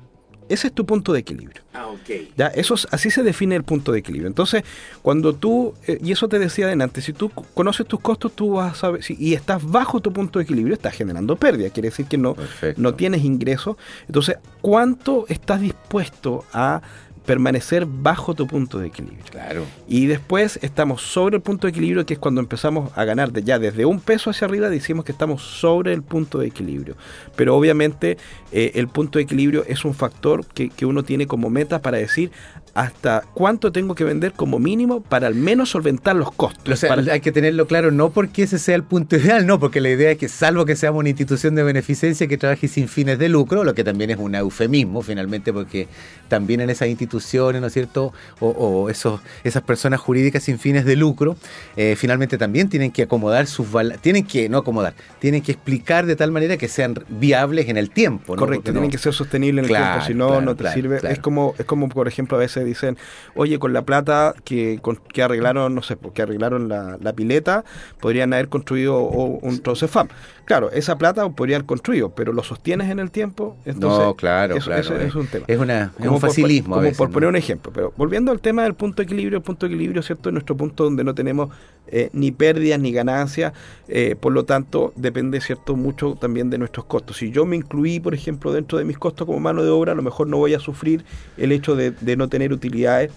Ese 0.49 0.67
es 0.67 0.73
tu 0.73 0.85
punto 0.85 1.13
de 1.13 1.21
equilibrio. 1.21 1.63
Ah, 1.73 1.87
ok. 1.87 2.35
¿ya? 2.37 2.49
Eso 2.49 2.75
es- 2.75 2.89
así 2.91 3.09
se 3.13 3.23
define 3.23 3.55
el 3.55 3.63
punto 3.63 3.93
de 3.93 4.01
equilibrio. 4.01 4.27
Entonces, 4.27 4.65
cuando 5.01 5.33
tú, 5.33 5.75
eh, 5.87 6.01
y 6.03 6.11
eso 6.11 6.29
te 6.29 6.41
decía 6.41 6.67
adelante, 6.67 7.01
si 7.03 7.13
tú 7.13 7.31
conoces 7.31 7.87
tus 7.87 8.01
costos, 8.01 8.33
tú 8.33 8.55
vas 8.55 8.73
a 8.73 8.75
saber, 8.75 9.05
si- 9.05 9.17
y 9.17 9.35
estás 9.35 9.65
bajo 9.65 10.01
tu 10.01 10.13
punto 10.13 10.41
de 10.41 10.43
equilibrio, 10.43 10.75
estás 10.75 10.95
generando 10.95 11.37
pérdida. 11.37 11.71
Quiere 11.71 11.91
decir 11.91 12.07
que 12.07 12.19
no, 12.19 12.35
Perfecto. 12.35 12.83
no 12.83 12.95
tienes 12.95 13.25
ingresos. 13.25 13.77
Entonces, 14.09 14.39
¿cuánto 14.61 15.25
estás 15.29 15.61
dispuesto 15.61 16.45
a 16.53 16.83
permanecer 17.25 17.87
bajo 17.87 18.35
tu 18.35 18.47
punto 18.47 18.79
de 18.79 18.89
equilibrio? 18.89 19.25
Claro. 19.31 19.65
Y 19.89 20.07
después 20.07 20.59
estamos 20.63 21.03
sobre 21.03 21.37
el 21.37 21.43
punto 21.43 21.67
de 21.67 21.71
equilibrio, 21.71 22.07
que 22.07 22.15
es 22.15 22.19
cuando 22.21 22.41
empezamos 22.41 22.91
a 22.97 23.05
ganar 23.05 23.33
de 23.33 23.43
ya 23.43 23.59
desde 23.59 23.85
un 23.85 24.01
peso 24.01 24.31
hacia 24.31 24.47
arriba, 24.47 24.69
decimos 24.71 25.05
que 25.05 25.13
estamos 25.13 25.43
sobre 25.43 25.93
el 25.93 26.03
punto 26.03 26.39
de 26.39 26.47
equilibrio. 26.49 26.97
Pero 27.37 27.57
obviamente 27.57 28.17
eh, 28.53 28.73
el 28.75 28.89
punto 28.89 29.19
de 29.19 29.25
equilibrio 29.25 29.65
es 29.67 29.85
un 29.85 29.95
factor 29.95 30.47
que, 30.47 30.69
que 30.71 30.87
uno 30.87 31.03
tiene 31.03 31.27
como 31.27 31.51
meta 31.51 31.81
para 31.83 31.99
decir 31.99 32.31
hasta 32.73 33.25
cuánto 33.35 33.73
tengo 33.73 33.97
que 33.97 34.05
vender 34.05 34.33
como 34.33 34.61
mínimo 34.61 35.01
para 35.01 35.27
al 35.27 35.35
menos 35.35 35.71
solventar 35.71 36.15
los 36.15 36.31
costos. 36.31 36.73
O 36.73 36.77
sea, 36.77 36.91
Para- 36.95 37.13
hay 37.13 37.21
que 37.21 37.33
tenerlo 37.33 37.67
claro, 37.67 37.91
no 37.91 38.11
porque 38.11 38.45
ese 38.45 38.59
sea 38.61 38.77
el 38.77 38.85
punto 38.85 39.17
ideal, 39.17 39.45
no, 39.47 39.59
porque 39.59 39.81
la 39.81 39.91
idea 39.91 40.13
es 40.13 40.19
que 40.19 40.29
salvo 40.29 40.65
que 40.65 40.77
seamos 40.77 41.01
una 41.01 41.09
institución 41.09 41.57
de 41.57 41.65
beneficencia 41.65 42.29
que 42.29 42.39
trabaje 42.39 42.69
sin 42.69 42.87
fines 42.89 43.19
de 43.19 43.29
lucro, 43.29 43.65
lo 43.65 43.75
que 43.75 43.83
también 43.83 44.11
es 44.11 44.19
un 44.19 44.35
eufemismo 44.37 45.03
finalmente, 45.03 45.53
porque 45.53 45.89
también 46.29 46.61
en 46.61 46.71
esas 46.71 46.89
instituciones, 46.89 47.20
¿no 47.61 47.67
es 47.67 47.73
cierto? 47.73 48.13
O, 48.41 48.49
o 48.49 48.89
esos, 48.91 49.21
esas 49.45 49.63
personas 49.63 50.01
jurídicas 50.01 50.43
sin 50.43 50.59
fines 50.59 50.85
de 50.85 50.97
lucro, 50.97 51.37
eh, 51.77 51.95
finalmente 51.97 52.39
también 52.39 52.69
tienen 52.69 52.91
que 52.91 53.03
acomodar 53.03 53.47
sus 53.47 53.67
tienen 54.01 54.27
que, 54.27 54.49
no 54.49 54.59
acomodar, 54.59 54.95
tienen 55.19 55.43
que 55.43 55.53
explicar 55.53 56.07
de 56.07 56.17
tal 56.17 56.33
manera 56.33 56.57
que 56.57 56.69
sean 56.69 56.95
viables 57.09 57.69
en 57.69 57.77
el 57.77 57.91
tiempo. 57.91 58.35
¿no? 58.35 58.41
Correcto, 58.41 58.63
Porque 58.65 58.73
tienen 58.73 58.89
no- 58.89 58.93
que 58.93 58.99
ser 58.99 59.13
sostenibles 59.13 59.65
en 59.65 59.65
el 59.67 59.69
Claro, 59.77 59.93
tiempo, 60.01 60.07
si 60.07 60.15
no, 60.15 60.27
claro, 60.29 60.41
no 60.43 60.55
te 60.57 60.63
claro, 60.65 60.75
sirve. 60.75 61.01
Es 61.11 61.19
como, 61.19 61.55
es 61.59 61.65
como, 61.65 61.89
por 61.89 62.09
ejemplo, 62.09 62.37
a 62.37 62.41
veces 62.41 62.65
dicen, 62.65 62.97
oye, 63.35 63.59
con 63.59 63.73
la 63.73 63.83
plata 63.83 64.35
que, 64.45 64.79
con- 64.83 64.97
que 64.97 65.23
arreglaron, 65.23 65.75
no 65.75 65.83
sé, 65.83 65.97
porque 65.97 66.23
arreglaron 66.23 66.69
la, 66.69 66.99
la 67.01 67.13
pileta, 67.13 67.65
podrían 68.01 68.33
haber 68.33 68.49
construido 68.49 69.01
un 69.03 69.61
trocefam. 69.61 70.09
Claro, 70.51 70.69
esa 70.73 70.99
plata 70.99 71.31
podría 71.31 71.59
haber 71.59 71.67
construido, 71.67 72.11
pero 72.11 72.33
lo 72.33 72.43
sostienes 72.43 72.91
en 72.91 72.99
el 72.99 73.13
tiempo, 73.13 73.57
entonces 73.65 74.01
no, 74.05 74.17
claro, 74.17 74.57
eso, 74.57 74.67
claro. 74.67 74.81
eso 74.81 74.97
es, 74.97 75.03
es 75.11 75.15
un 75.15 75.29
tema. 75.29 75.45
es 75.47 75.59
una, 75.61 75.93
es 75.97 76.05
un 76.07 76.11
por- 76.19 76.21
facilismo. 76.23 76.75
a 76.75 76.79
como 76.79 76.83
veces, 76.83 76.99
por 76.99 77.09
¿no? 77.09 77.13
poner 77.15 77.29
un 77.29 77.37
ejemplo, 77.37 77.71
pero 77.73 77.93
volviendo 77.97 78.33
al 78.33 78.41
tema 78.41 78.65
del 78.65 78.75
punto 78.75 78.97
de 78.97 79.05
equilibrio, 79.05 79.37
el 79.39 79.45
punto 79.45 79.69
de 79.69 79.73
equilibrio, 79.75 80.03
¿cierto? 80.03 80.29
Es 80.29 80.33
nuestro 80.33 80.57
punto 80.57 80.83
donde 80.83 81.05
no 81.05 81.15
tenemos 81.15 81.51
eh, 81.87 82.11
ni 82.15 82.33
pérdidas 82.33 82.81
ni 82.81 82.91
ganancias, 82.91 83.53
eh, 83.87 84.17
por 84.19 84.33
lo 84.33 84.45
tanto, 84.45 84.93
depende, 84.97 85.41
¿cierto? 85.41 85.77
Mucho 85.77 86.17
también 86.21 86.51
de 86.51 86.59
nuestros 86.59 86.85
costos. 86.87 87.19
Si 87.19 87.31
yo 87.31 87.47
me 87.47 87.55
incluí, 87.55 88.01
por 88.01 88.13
ejemplo, 88.15 88.53
dentro 88.53 88.77
de 88.77 88.85
mis 88.85 88.99
costos 88.99 89.27
como 89.29 89.39
mano 89.39 89.63
de 89.63 89.71
obra, 89.71 89.93
a 89.93 89.95
lo 89.95 90.03
mejor 90.03 90.27
no 90.27 90.37
voy 90.39 90.55
a 90.55 90.59
sufrir 90.59 91.05
el 91.37 91.53
hecho 91.53 91.77
de, 91.77 91.93
de 91.93 92.17
no 92.17 92.29
tener 92.29 92.53
utilidades 92.53 93.13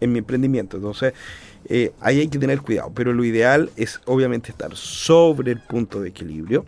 en 0.00 0.10
mi 0.12 0.18
emprendimiento. 0.18 0.76
Entonces, 0.76 1.12
eh, 1.68 1.92
ahí 2.00 2.20
hay 2.20 2.28
que 2.28 2.38
tener 2.38 2.60
cuidado, 2.60 2.90
pero 2.94 3.12
lo 3.12 3.24
ideal 3.24 3.70
es 3.76 4.00
obviamente 4.06 4.50
estar 4.50 4.74
sobre 4.74 5.52
el 5.52 5.60
punto 5.60 6.00
de 6.00 6.08
equilibrio. 6.08 6.64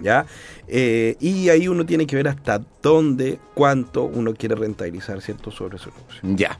¿Ya? 0.00 0.24
Eh, 0.66 1.16
y 1.20 1.50
ahí 1.50 1.68
uno 1.68 1.84
tiene 1.84 2.06
que 2.06 2.16
ver 2.16 2.28
hasta 2.28 2.62
dónde, 2.80 3.38
cuánto 3.54 4.04
uno 4.04 4.32
quiere 4.32 4.54
rentabilizar, 4.54 5.20
¿cierto? 5.20 5.50
Sobre 5.50 5.76
su 5.78 5.90
negocio. 5.90 6.20
Ya. 6.22 6.58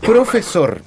Profesor, 0.00 0.80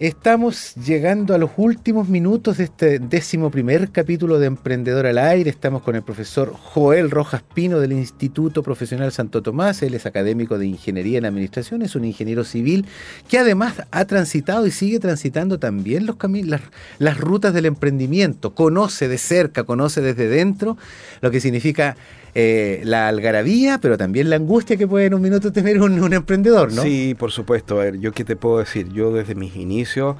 estamos 0.00 0.76
llegando 0.76 1.34
a 1.34 1.38
los 1.38 1.50
últimos 1.56 2.08
minutos 2.08 2.58
de 2.58 2.64
este 2.64 3.00
décimo 3.00 3.50
primer 3.50 3.90
capítulo 3.90 4.38
de 4.38 4.46
Emprendedor 4.46 5.06
al 5.06 5.18
Aire. 5.18 5.50
Estamos 5.50 5.82
con 5.82 5.96
el 5.96 6.02
profesor 6.02 6.52
Joel 6.54 7.10
Rojas 7.10 7.42
Pino 7.42 7.80
del 7.80 7.92
Instituto 7.92 8.62
Profesional 8.62 9.10
Santo 9.10 9.42
Tomás. 9.42 9.82
Él 9.82 9.94
es 9.94 10.06
académico 10.06 10.56
de 10.56 10.66
Ingeniería 10.66 11.18
en 11.18 11.24
Administración, 11.24 11.82
es 11.82 11.96
un 11.96 12.04
ingeniero 12.04 12.44
civil 12.44 12.86
que 13.28 13.38
además 13.38 13.82
ha 13.90 14.04
transitado 14.04 14.68
y 14.68 14.70
sigue 14.70 15.00
transitando 15.00 15.58
también 15.58 16.06
los 16.06 16.16
las, 16.44 16.60
las 16.98 17.18
rutas 17.18 17.52
del 17.52 17.66
emprendimiento. 17.66 18.54
Conoce 18.54 19.08
de 19.08 19.18
cerca, 19.18 19.64
conoce 19.64 20.00
desde 20.00 20.28
dentro 20.28 20.78
lo 21.20 21.32
que 21.32 21.40
significa 21.40 21.96
eh, 22.34 22.80
la 22.84 23.08
algarabía, 23.08 23.78
pero 23.78 23.96
también 23.96 24.30
la 24.30 24.36
angustia 24.36 24.76
que 24.76 24.86
puede 24.86 25.06
en 25.06 25.14
un 25.14 25.22
minuto 25.22 25.52
tener 25.52 25.80
un, 25.80 26.12
emprendedor, 26.12 26.72
¿no? 26.72 26.82
Sí, 26.82 27.14
por 27.18 27.30
supuesto. 27.30 27.80
A 27.80 27.84
ver, 27.84 28.00
yo 28.00 28.12
qué 28.12 28.24
te 28.24 28.36
puedo 28.36 28.58
decir. 28.58 28.88
Yo 28.92 29.12
desde 29.12 29.34
mis 29.34 29.56
inicios, 29.56 30.16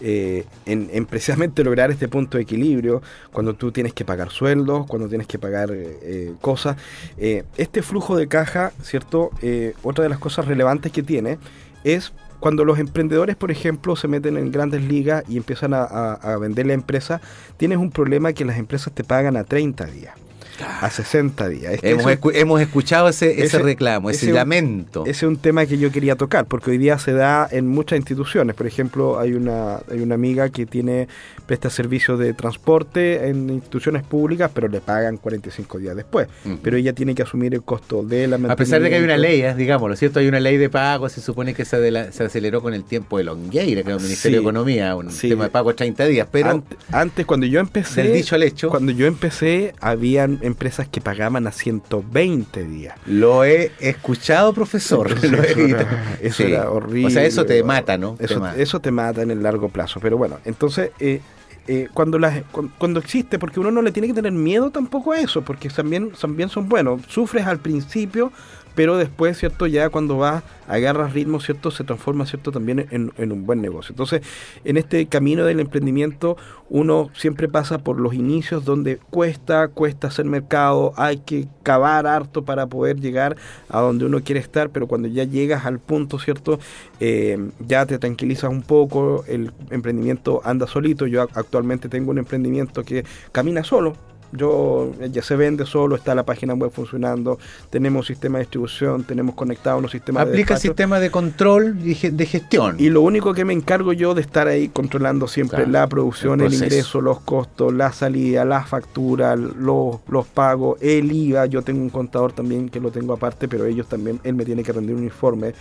eh, 0.00 0.46
en, 0.64 0.88
en 0.92 1.04
precisamente 1.04 1.62
lograr 1.62 1.90
este 1.90 2.08
punto 2.08 2.38
de 2.38 2.44
equilibrio, 2.44 3.02
cuando 3.32 3.54
tú 3.54 3.70
tienes 3.70 3.92
que 3.92 4.04
pagar 4.04 4.30
sueldos, 4.30 4.86
cuando 4.86 5.08
tienes 5.08 5.26
que 5.26 5.38
pagar 5.38 5.70
eh, 5.72 6.32
cosas, 6.40 6.76
eh, 7.18 7.44
este 7.56 7.82
flujo 7.82 8.16
de 8.16 8.26
caja, 8.26 8.72
¿cierto? 8.82 9.30
Eh, 9.42 9.74
otra 9.82 10.04
de 10.04 10.08
las 10.08 10.18
cosas 10.18 10.46
relevantes 10.46 10.90
que 10.90 11.02
tiene 11.02 11.38
es 11.84 12.12
cuando 12.40 12.64
los 12.64 12.78
emprendedores, 12.78 13.36
por 13.36 13.50
ejemplo, 13.50 13.94
se 13.96 14.08
meten 14.08 14.38
en 14.38 14.50
grandes 14.50 14.82
ligas 14.82 15.24
y 15.28 15.36
empiezan 15.36 15.74
a 15.74 16.36
vender 16.40 16.64
la 16.64 16.72
empresa, 16.72 17.20
tienes 17.58 17.76
un 17.76 17.90
problema 17.90 18.32
que 18.32 18.46
las 18.46 18.56
empresas 18.56 18.94
te 18.94 19.04
pagan 19.04 19.36
a 19.36 19.44
30 19.44 19.84
días, 19.84 20.14
a 20.62 20.90
60 20.90 21.48
días. 21.48 21.74
Este 21.74 21.90
Hemos, 21.90 22.06
es 22.06 22.06
un- 22.06 22.12
escu- 22.22 22.32
hemos 22.34 22.60
escuchado 22.60 23.08
ese, 23.08 23.32
ese, 23.32 23.44
ese- 23.44 23.58
reclamo, 23.60 24.10
ese, 24.10 24.26
ese- 24.26 24.34
lamento. 24.34 25.02
ese 25.02 25.10
es 25.10 25.22
un 25.22 25.36
tema 25.36 25.66
que 25.66 25.78
yo 25.78 25.90
quería 25.90 26.16
tocar, 26.16 26.46
porque 26.46 26.70
hoy 26.70 26.78
día 26.78 26.98
se 26.98 27.12
da 27.12 27.48
en 27.50 27.66
muchas 27.68 27.96
instituciones. 27.98 28.54
Por 28.56 28.66
ejemplo, 28.66 29.18
hay 29.18 29.32
una, 29.34 29.76
hay 29.90 30.00
una 30.00 30.14
amiga 30.14 30.48
que 30.50 30.66
tiene 30.66 31.08
presta 31.46 31.70
servicios 31.70 32.18
de 32.18 32.32
transporte 32.34 33.28
en 33.28 33.50
instituciones 33.50 34.02
públicas, 34.02 34.50
pero 34.54 34.68
le 34.68 34.80
pagan 34.80 35.16
45 35.16 35.78
días 35.78 35.96
después. 35.96 36.28
Pero 36.62 36.76
ella 36.76 36.92
tiene 36.92 37.14
que 37.14 37.22
asumir 37.22 37.54
el 37.54 37.62
costo 37.62 38.02
de 38.02 38.26
la 38.28 38.36
A 38.50 38.56
pesar 38.56 38.80
de 38.82 38.88
que 38.90 38.96
hay 38.96 39.02
una 39.04 39.16
ley, 39.16 39.40
¿eh? 39.42 39.54
digámoslo, 39.54 39.96
¿cierto? 39.96 40.20
Hay 40.20 40.28
una 40.28 40.40
ley 40.40 40.56
de 40.56 40.68
pago, 40.70 41.08
se 41.08 41.20
supone 41.20 41.54
que 41.54 41.64
se, 41.64 41.76
adela- 41.76 42.12
se 42.12 42.24
aceleró 42.24 42.60
con 42.62 42.74
el 42.74 42.84
tiempo 42.84 43.18
de 43.18 43.24
Longueira, 43.24 43.82
que 43.82 43.90
es 43.90 43.96
el 43.96 44.02
Ministerio 44.02 44.38
Sí, 44.38 44.44
de 44.44 44.48
Economía, 44.50 44.94
un 44.96 45.10
sí. 45.10 45.28
tema 45.28 45.44
de 45.44 45.50
pago 45.50 45.70
de 45.70 45.76
30 45.76 46.04
días, 46.06 46.28
pero 46.30 46.50
Ante- 46.50 46.76
antes, 46.92 47.26
cuando 47.26 47.46
yo 47.46 47.60
empecé, 47.60 48.02
del 48.04 48.12
dicho 48.14 48.34
al 48.34 48.42
hecho, 48.42 48.70
cuando 48.70 48.92
yo 48.92 49.06
empecé, 49.06 49.74
habían 49.80 50.38
empresas 50.50 50.88
que 50.88 51.00
pagaban 51.00 51.46
a 51.46 51.52
120 51.52 52.64
días. 52.64 52.94
lo 53.06 53.44
he 53.44 53.72
escuchado, 53.80 54.52
profesor. 54.52 55.08
Entonces, 55.22 55.30
Lo 55.30 55.42
he 55.42 55.50
eso 55.50 55.60
era, 55.76 56.16
eso 56.20 56.36
Sí. 56.36 56.42
era 56.52 56.70
horrible. 56.70 57.06
O 57.06 57.10
sea, 57.10 57.24
eso 57.24 57.44
te 57.46 57.62
mata, 57.62 57.96
¿no? 57.98 58.14
Te 58.14 58.24
Eso, 58.26 58.40
mata. 58.40 58.60
eso 58.60 58.80
te 58.80 58.90
mata 58.90 59.22
en 59.22 59.30
el 59.30 59.42
largo 59.42 59.68
plazo. 59.68 60.00
Pero 60.00 60.16
bueno, 60.18 60.38
entonces, 60.44 60.90
eh, 61.00 61.20
eh, 61.68 61.88
cuando, 61.94 62.18
las, 62.18 62.42
cuando, 62.50 62.72
cuando 62.78 63.00
existe, 63.00 63.38
porque 63.38 63.60
uno 63.60 63.70
no 63.70 63.82
le 63.82 63.92
tiene 63.92 64.08
que 64.08 64.14
tener 64.14 64.32
miedo 64.32 64.70
tampoco 64.70 65.12
a 65.12 65.20
eso, 65.20 65.42
porque 65.42 65.68
también, 65.68 66.10
también 66.20 66.48
son 66.48 66.68
buenos. 66.68 67.02
Sufres 67.08 67.46
al 67.46 67.58
principio, 67.60 68.32
pero 68.74 68.96
después, 68.96 69.38
¿cierto? 69.38 69.66
Ya 69.66 69.88
cuando 69.88 70.16
va, 70.18 70.42
agarras 70.68 71.12
ritmo, 71.12 71.40
¿cierto? 71.40 71.70
Se 71.70 71.84
transforma, 71.84 72.26
¿cierto? 72.26 72.52
También 72.52 72.86
en, 72.90 73.32
un 73.32 73.46
buen 73.46 73.60
negocio. 73.60 73.92
Entonces, 73.92 74.22
en 74.64 74.76
este 74.76 75.06
camino 75.06 75.44
del 75.44 75.60
emprendimiento, 75.60 76.36
uno 76.68 77.10
siempre 77.14 77.48
pasa 77.48 77.78
por 77.78 77.98
los 77.98 78.14
inicios 78.14 78.64
donde 78.64 78.98
cuesta, 79.10 79.68
cuesta 79.68 80.08
hacer 80.08 80.24
mercado, 80.24 80.92
hay 80.96 81.18
que 81.18 81.48
cavar 81.62 82.06
harto 82.06 82.44
para 82.44 82.66
poder 82.66 83.00
llegar 83.00 83.36
a 83.68 83.80
donde 83.80 84.04
uno 84.04 84.22
quiere 84.22 84.40
estar, 84.40 84.70
pero 84.70 84.86
cuando 84.86 85.08
ya 85.08 85.24
llegas 85.24 85.66
al 85.66 85.78
punto, 85.78 86.18
¿cierto? 86.18 86.60
Eh, 87.00 87.50
ya 87.66 87.86
te 87.86 87.98
tranquilizas 87.98 88.50
un 88.50 88.62
poco, 88.62 89.24
el 89.26 89.52
emprendimiento 89.70 90.40
anda 90.44 90.66
solito. 90.66 91.06
Yo 91.06 91.22
actualmente 91.22 91.88
tengo 91.88 92.10
un 92.10 92.18
emprendimiento 92.18 92.84
que 92.84 93.04
camina 93.32 93.64
solo, 93.64 93.96
yo 94.32 94.92
ya 95.10 95.22
se 95.22 95.36
vende 95.36 95.66
solo, 95.66 95.96
está 95.96 96.14
la 96.14 96.24
página 96.24 96.54
web 96.54 96.70
funcionando, 96.70 97.38
tenemos 97.70 98.06
sistema 98.06 98.38
de 98.38 98.44
distribución, 98.44 99.04
tenemos 99.04 99.34
conectado 99.34 99.78
unos 99.78 99.90
sistemas 99.90 100.26
Aplica 100.26 100.54
de 100.54 100.60
sistema 100.60 101.00
de 101.00 101.10
control 101.10 101.78
y 101.84 101.94
de 101.94 102.26
gestión. 102.26 102.76
Y 102.78 102.90
lo 102.90 103.00
único 103.02 103.34
que 103.34 103.44
me 103.44 103.52
encargo 103.52 103.92
yo 103.92 104.14
de 104.14 104.20
estar 104.20 104.48
ahí 104.48 104.68
controlando 104.68 105.26
siempre 105.26 105.66
la 105.66 105.86
producción, 105.88 106.40
el, 106.40 106.54
ingreso, 106.54 107.00
los 107.00 107.20
costos, 107.20 107.72
la 107.72 107.92
salida, 107.92 108.44
la 108.44 108.64
factura, 108.64 109.36
los, 109.36 109.96
los 110.08 110.26
pagos, 110.26 110.80
el 110.80 111.10
IVA. 111.10 111.46
Yo 111.46 111.62
tengo 111.62 111.80
un 111.80 111.90
contador 111.90 112.32
también 112.32 112.68
que 112.68 112.80
lo 112.80 112.90
tengo 112.90 113.14
aparte, 113.14 113.48
pero 113.48 113.64
ellos 113.66 113.88
también, 113.88 114.20
él 114.24 114.34
me 114.34 114.44
tiene 114.44 114.62
que 114.62 114.72
rendir 114.72 114.94
un 114.94 115.04
informe 115.04 115.54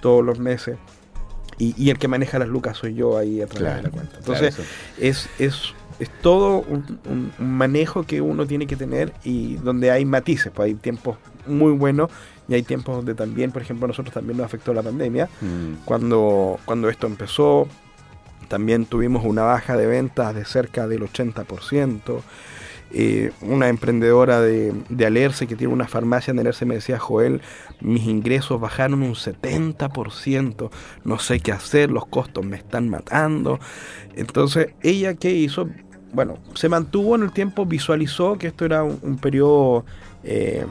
todos 0.00 0.24
los 0.24 0.38
meses. 0.38 0.76
Y, 1.56 1.88
el 1.88 1.98
que 1.98 2.08
maneja 2.08 2.38
las 2.38 2.48
lucas 2.48 2.76
soy 2.76 2.94
yo 2.94 3.16
ahí 3.16 3.40
a 3.40 3.46
través 3.46 3.76
de 3.76 3.82
la 3.82 3.90
cuenta. 3.90 4.16
Entonces, 4.18 4.56
es, 4.98 5.28
es 5.38 5.72
es 5.98 6.10
todo 6.22 6.64
un, 6.68 7.32
manejo 7.38 8.04
que 8.04 8.20
uno 8.20 8.46
tiene 8.46 8.66
que 8.66 8.76
tener 8.76 9.12
y 9.24 9.56
donde 9.56 9.90
hay 9.90 10.04
matices, 10.04 10.52
pues 10.54 10.66
hay 10.66 10.74
tiempos 10.74 11.18
muy 11.46 11.72
buenos 11.72 12.10
y 12.48 12.54
hay 12.54 12.62
tiempos 12.62 12.96
donde 12.96 13.14
también, 13.14 13.52
por 13.52 13.62
ejemplo, 13.62 13.86
a 13.86 13.88
nosotros 13.88 14.12
también 14.12 14.36
nos 14.38 14.46
afectó 14.46 14.74
la 14.74 14.82
pandemia. 14.82 15.28
Mm. 15.40 15.84
Cuando, 15.84 16.58
cuando 16.64 16.88
esto 16.88 17.06
empezó, 17.06 17.68
también 18.48 18.86
tuvimos 18.86 19.24
una 19.24 19.42
baja 19.42 19.76
de 19.76 19.86
ventas 19.86 20.34
de 20.34 20.44
cerca 20.44 20.86
del 20.86 21.02
80%. 21.02 22.20
Eh, 22.92 23.32
una 23.40 23.68
emprendedora 23.68 24.40
de, 24.40 24.72
de, 24.88 25.06
Alerce 25.06 25.48
que 25.48 25.56
tiene 25.56 25.72
una 25.72 25.88
farmacia 25.88 26.30
en 26.30 26.38
Alerce 26.38 26.64
me 26.64 26.76
decía, 26.76 26.98
Joel, 26.98 27.40
mis 27.80 28.04
ingresos 28.04 28.60
bajaron 28.60 29.02
un 29.02 29.14
70%, 29.14 30.70
no 31.02 31.18
sé 31.18 31.40
qué 31.40 31.50
hacer, 31.50 31.90
los 31.90 32.06
costos 32.06 32.44
me 32.44 32.56
están 32.56 32.88
matando. 32.88 33.58
Entonces, 34.14 34.74
ella 34.82 35.14
qué 35.14 35.32
hizo? 35.32 35.68
Bueno, 36.12 36.38
se 36.54 36.68
mantuvo 36.68 37.16
en 37.16 37.24
el 37.24 37.32
tiempo, 37.32 37.66
visualizó 37.66 38.38
que 38.38 38.48
esto 38.48 38.64
era 38.64 38.84
un, 38.84 39.18
periodo... 39.18 39.84
Eh, 40.22 40.64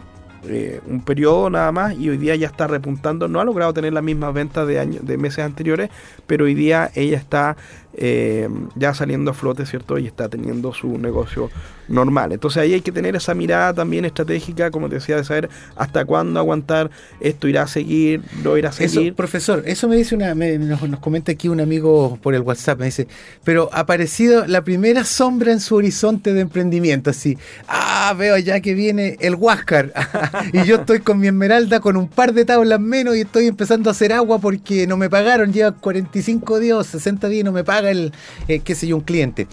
eh, 0.45 0.81
un 0.87 1.01
periodo 1.01 1.49
nada 1.49 1.71
más 1.71 1.97
y 1.97 2.09
hoy 2.09 2.17
día 2.17 2.35
ya 2.35 2.47
está 2.47 2.67
repuntando. 2.67 3.29
No 3.29 3.39
ha 3.39 3.45
logrado 3.45 3.73
tener 3.73 3.93
las 3.93 4.03
mismas 4.03 4.33
ventas 4.33 4.67
de, 4.67 4.77
años, 4.77 5.05
de 5.05 5.17
meses 5.17 5.39
anteriores, 5.39 5.89
pero 6.27 6.45
hoy 6.45 6.53
día 6.53 6.91
ella 6.95 7.17
está 7.17 7.55
eh, 7.95 8.49
ya 8.75 8.93
saliendo 8.93 9.31
a 9.31 9.33
flote, 9.33 9.65
¿cierto? 9.65 9.97
Y 9.97 10.07
está 10.07 10.29
teniendo 10.29 10.73
su 10.73 10.97
negocio 10.97 11.49
normal. 11.87 12.31
Entonces 12.31 12.61
ahí 12.61 12.73
hay 12.73 12.81
que 12.81 12.91
tener 12.91 13.15
esa 13.15 13.33
mirada 13.33 13.73
también 13.73 14.05
estratégica, 14.05 14.71
como 14.71 14.89
te 14.89 14.95
decía, 14.95 15.17
de 15.17 15.23
saber 15.23 15.49
hasta 15.75 16.05
cuándo 16.05 16.39
aguantar, 16.39 16.89
esto 17.19 17.47
irá 17.47 17.63
a 17.63 17.67
seguir, 17.67 18.21
no 18.43 18.57
irá 18.57 18.69
a 18.69 18.71
seguir. 18.71 19.13
profesor, 19.13 19.63
eso 19.65 19.87
me 19.87 19.95
dice 19.95 20.15
una, 20.15 20.33
nos, 20.33 20.99
comenta 20.99 21.31
aquí 21.31 21.49
un 21.49 21.59
amigo 21.59 22.17
por 22.21 22.35
el 22.35 22.41
WhatsApp, 22.41 22.79
me 22.79 22.85
dice, 22.85 23.07
pero 23.43 23.69
ha 23.73 23.81
aparecido 23.81 24.45
la 24.47 24.63
primera 24.63 25.03
sombra 25.03 25.51
en 25.51 25.59
su 25.59 25.75
horizonte 25.75 26.33
de 26.33 26.41
emprendimiento, 26.41 27.09
así, 27.09 27.37
ah, 27.67 28.13
veo 28.17 28.37
ya 28.37 28.59
que 28.61 28.73
viene 28.73 29.17
el 29.19 29.35
Huáscar, 29.35 29.93
y 30.53 30.63
yo 30.63 30.77
estoy 30.77 30.99
con 30.99 31.19
mi 31.19 31.27
esmeralda 31.27 31.79
con 31.79 31.97
un 31.97 32.07
par 32.07 32.33
de 32.33 32.45
tablas 32.45 32.79
menos 32.79 33.15
y 33.15 33.21
estoy 33.21 33.47
empezando 33.47 33.89
a 33.89 33.91
hacer 33.91 34.13
agua 34.13 34.39
porque 34.39 34.87
no 34.87 34.97
me 34.97 35.09
pagaron, 35.09 35.51
lleva 35.51 35.71
45 35.73 36.59
días, 36.59 36.87
60 36.87 37.27
días 37.27 37.41
y 37.41 37.43
no 37.43 37.51
me 37.51 37.63
el, 37.91 38.13
eh, 38.47 38.59
qué 38.59 38.75
sé 38.75 38.87
yo, 38.87 38.97
un 38.97 39.03
cliente. 39.03 39.47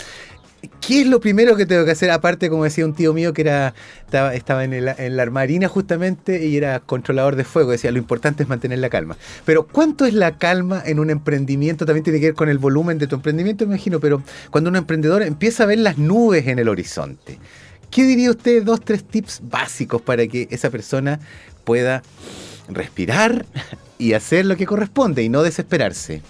¿Qué 0.81 1.03
es 1.03 1.07
lo 1.07 1.21
primero 1.21 1.57
que 1.57 1.65
tengo 1.65 1.85
que 1.85 1.93
hacer? 1.93 2.11
Aparte, 2.11 2.51
como 2.51 2.65
decía 2.65 2.85
un 2.85 2.95
tío 2.95 3.15
mío 3.15 3.33
que 3.33 3.43
era 3.43 3.75
estaba, 4.07 4.65
en, 4.65 4.75
en, 4.75 5.17
la 5.17 5.23
armarina 5.23 5.69
justamente 5.69 6.45
y 6.45 6.57
era 6.57 6.81
controlador 6.81 7.37
de 7.37 7.45
fuego. 7.45 7.71
Decía, 7.71 7.91
lo 7.93 7.99
importante 7.99 8.43
es 8.43 8.49
mantener 8.49 8.79
la 8.79 8.91
calma. 8.91 9.17
Pero 9.47 9.67
¿cuánto 9.67 10.05
es 10.05 10.13
la 10.13 10.37
calma 10.37 10.83
en 10.85 10.99
un 10.99 11.09
emprendimiento? 11.09 11.87
También 11.87 12.05
tiene 12.05 12.21
que 12.21 12.27
ver 12.27 12.35
con 12.35 12.49
el 12.51 12.59
volumen 12.59 12.99
de 12.99 13.07
tu 13.07 13.17
emprendimiento, 13.17 13.67
me 13.67 13.75
imagino. 13.75 14.01
Pero 14.01 14.23
cuando 14.51 14.69
un 14.69 14.77
emprendedor 14.77 15.23
empieza 15.23 15.63
a 15.63 15.67
ver 15.67 15.79
las 15.79 15.97
nubes 15.97 16.47
en 16.47 16.59
el 16.59 16.69
horizonte, 16.69 17.39
¿qué 17.91 18.03
diría 18.05 18.31
usted? 18.31 18.63
Dos, 18.63 18.83
tres 18.85 19.05
tips 19.05 19.41
básicos 19.45 20.03
para 20.03 20.27
que 20.27 20.47
esa 20.51 20.69
persona 20.69 21.21
pueda 21.65 22.03
respirar 22.69 23.47
y 23.99 24.13
hacer 24.13 24.45
lo 24.45 24.57
que 24.57 24.67
corresponde 24.67 25.23
y 25.23 25.29
no 25.29 25.43
desesperarse. 25.43 26.23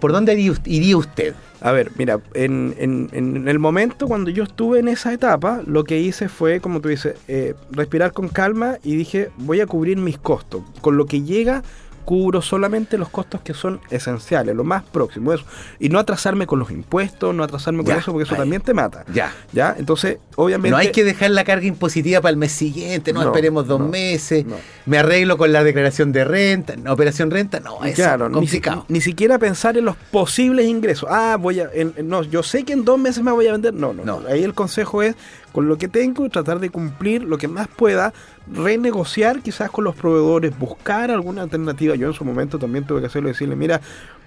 ¿Por 0.00 0.12
dónde 0.12 0.34
iría 0.64 0.96
usted? 0.96 1.34
A 1.60 1.72
ver, 1.72 1.90
mira, 1.96 2.20
en, 2.34 2.74
en, 2.78 3.48
el 3.48 3.58
momento 3.58 4.06
cuando 4.06 4.30
yo 4.30 4.44
estuve 4.44 4.78
en 4.78 4.88
esa 4.88 5.12
etapa, 5.12 5.62
lo 5.66 5.84
que 5.84 5.98
hice 5.98 6.28
fue, 6.28 6.60
como 6.60 6.80
tú 6.80 6.88
dices, 6.88 7.16
eh, 7.28 7.54
respirar 7.70 8.12
con 8.12 8.28
calma 8.28 8.78
y 8.84 8.96
dije, 8.96 9.30
voy 9.38 9.60
a 9.60 9.66
cubrir 9.66 9.96
mis 9.96 10.18
costos. 10.18 10.62
Con 10.80 10.96
lo 10.96 11.06
que 11.06 11.22
llega, 11.22 11.62
cubro 12.06 12.40
solamente 12.40 12.96
los 12.96 13.10
costos 13.10 13.42
que 13.42 13.52
son 13.52 13.80
esenciales, 13.90 14.54
lo 14.54 14.64
más 14.64 14.84
próximo, 14.84 15.32
eso. 15.32 15.44
Y 15.78 15.90
no 15.90 15.98
atrasarme 15.98 16.46
con 16.46 16.58
los 16.60 16.70
impuestos, 16.70 17.34
no 17.34 17.42
atrasarme 17.42 17.84
con 17.84 17.96
eso, 17.96 18.12
porque 18.12 18.24
eso 18.24 18.36
también 18.36 18.62
te 18.62 18.72
mata. 18.72 19.04
Ya. 19.12 19.34
Ya, 19.52 19.74
entonces, 19.76 20.18
obviamente. 20.36 20.70
No 20.70 20.76
hay 20.76 20.92
que 20.92 21.04
dejar 21.04 21.32
la 21.32 21.44
carga 21.44 21.66
impositiva 21.66 22.20
para 22.20 22.30
el 22.30 22.36
mes 22.36 22.52
siguiente, 22.52 23.12
no, 23.12 23.22
esperemos 23.22 23.66
dos 23.66 23.80
meses, 23.80 24.46
me 24.86 24.98
arreglo 24.98 25.36
con 25.36 25.52
la 25.52 25.64
declaración 25.64 26.12
de 26.12 26.24
renta, 26.24 26.74
operación 26.90 27.30
renta, 27.30 27.60
no, 27.60 27.84
es 27.84 28.00
complicado. 28.32 28.86
Ni, 28.88 29.00
siquiera 29.00 29.38
pensar 29.38 29.76
en 29.76 29.84
los 29.84 29.96
posibles 29.96 30.66
ingresos. 30.66 31.08
Ah, 31.10 31.36
voy 31.38 31.60
a. 31.60 31.70
no, 32.04 32.22
yo 32.22 32.42
sé 32.42 32.64
que 32.64 32.72
en 32.72 32.84
dos 32.84 32.98
meses 32.98 33.22
me 33.22 33.32
voy 33.32 33.48
a 33.48 33.52
vender. 33.52 33.74
No, 33.74 33.92
no, 33.92 34.04
no. 34.04 34.22
Ahí 34.28 34.44
el 34.44 34.54
consejo 34.54 35.02
es 35.02 35.16
con 35.56 35.68
lo 35.68 35.78
que 35.78 35.88
tengo, 35.88 36.28
tratar 36.28 36.60
de 36.60 36.68
cumplir 36.68 37.24
lo 37.24 37.38
que 37.38 37.48
más 37.48 37.66
pueda, 37.66 38.12
renegociar 38.46 39.40
quizás 39.40 39.70
con 39.70 39.84
los 39.84 39.96
proveedores, 39.96 40.58
buscar 40.58 41.10
alguna 41.10 41.40
alternativa. 41.40 41.94
Yo 41.94 42.08
en 42.08 42.12
su 42.12 42.26
momento 42.26 42.58
también 42.58 42.84
tuve 42.84 43.00
que 43.00 43.06
hacerlo, 43.06 43.30
decirle, 43.30 43.56
mira, 43.56 43.80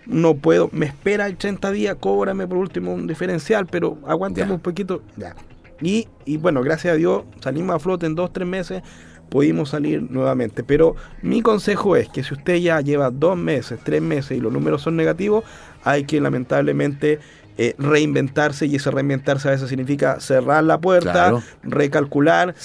no 0.08 0.34
puedo, 0.34 0.72
me 0.72 0.88
espera 0.88 1.28
el 1.28 1.38
30 1.38 1.70
días, 1.70 1.98
cóbrame 2.00 2.48
por 2.48 2.58
último 2.58 2.96
un 2.96 3.06
diferencial, 3.06 3.68
pero 3.68 4.00
aguántame 4.08 4.54
un 4.54 4.60
poquito. 4.60 5.04
Ya. 5.18 5.36
Y, 5.84 6.08
y 6.26 6.38
bueno, 6.38 6.64
gracias 6.64 6.96
a 6.96 6.98
Dios 6.98 7.26
salimos 7.42 7.76
a 7.76 7.80
flote 7.80 8.08
en 8.08 8.16
dos, 8.16 8.34
tres 8.34 8.48
meses, 8.48 8.82
pudimos 9.30 9.70
salir 9.70 10.10
nuevamente. 10.10 10.64
Pero 10.64 10.96
mi 11.22 11.44
consejo 11.44 11.96
es 11.96 12.10
que 12.10 12.24
si 12.24 12.34
usted 12.34 12.56
ya 12.56 12.82
lleva 12.82 13.12
dos 13.12 13.38
meses, 13.38 13.80
tres 13.84 14.02
meses 14.02 14.36
y 14.36 14.42
los 14.42 14.52
números 14.52 14.82
son 14.82 14.96
negativos, 14.96 15.44
hay 15.84 16.06
que 16.06 16.20
lamentablemente 16.20 17.20
eh, 17.62 17.76
reinventarse 17.78 18.68
y 18.68 18.78
ese 18.78 18.90
reinventarse 18.90 19.50
a 19.50 19.52
veces 19.52 19.68
significa 19.68 20.22
cerrar 20.22 20.64
la 20.64 20.80
puerta, 20.80 21.44
recalcular, 21.62 22.56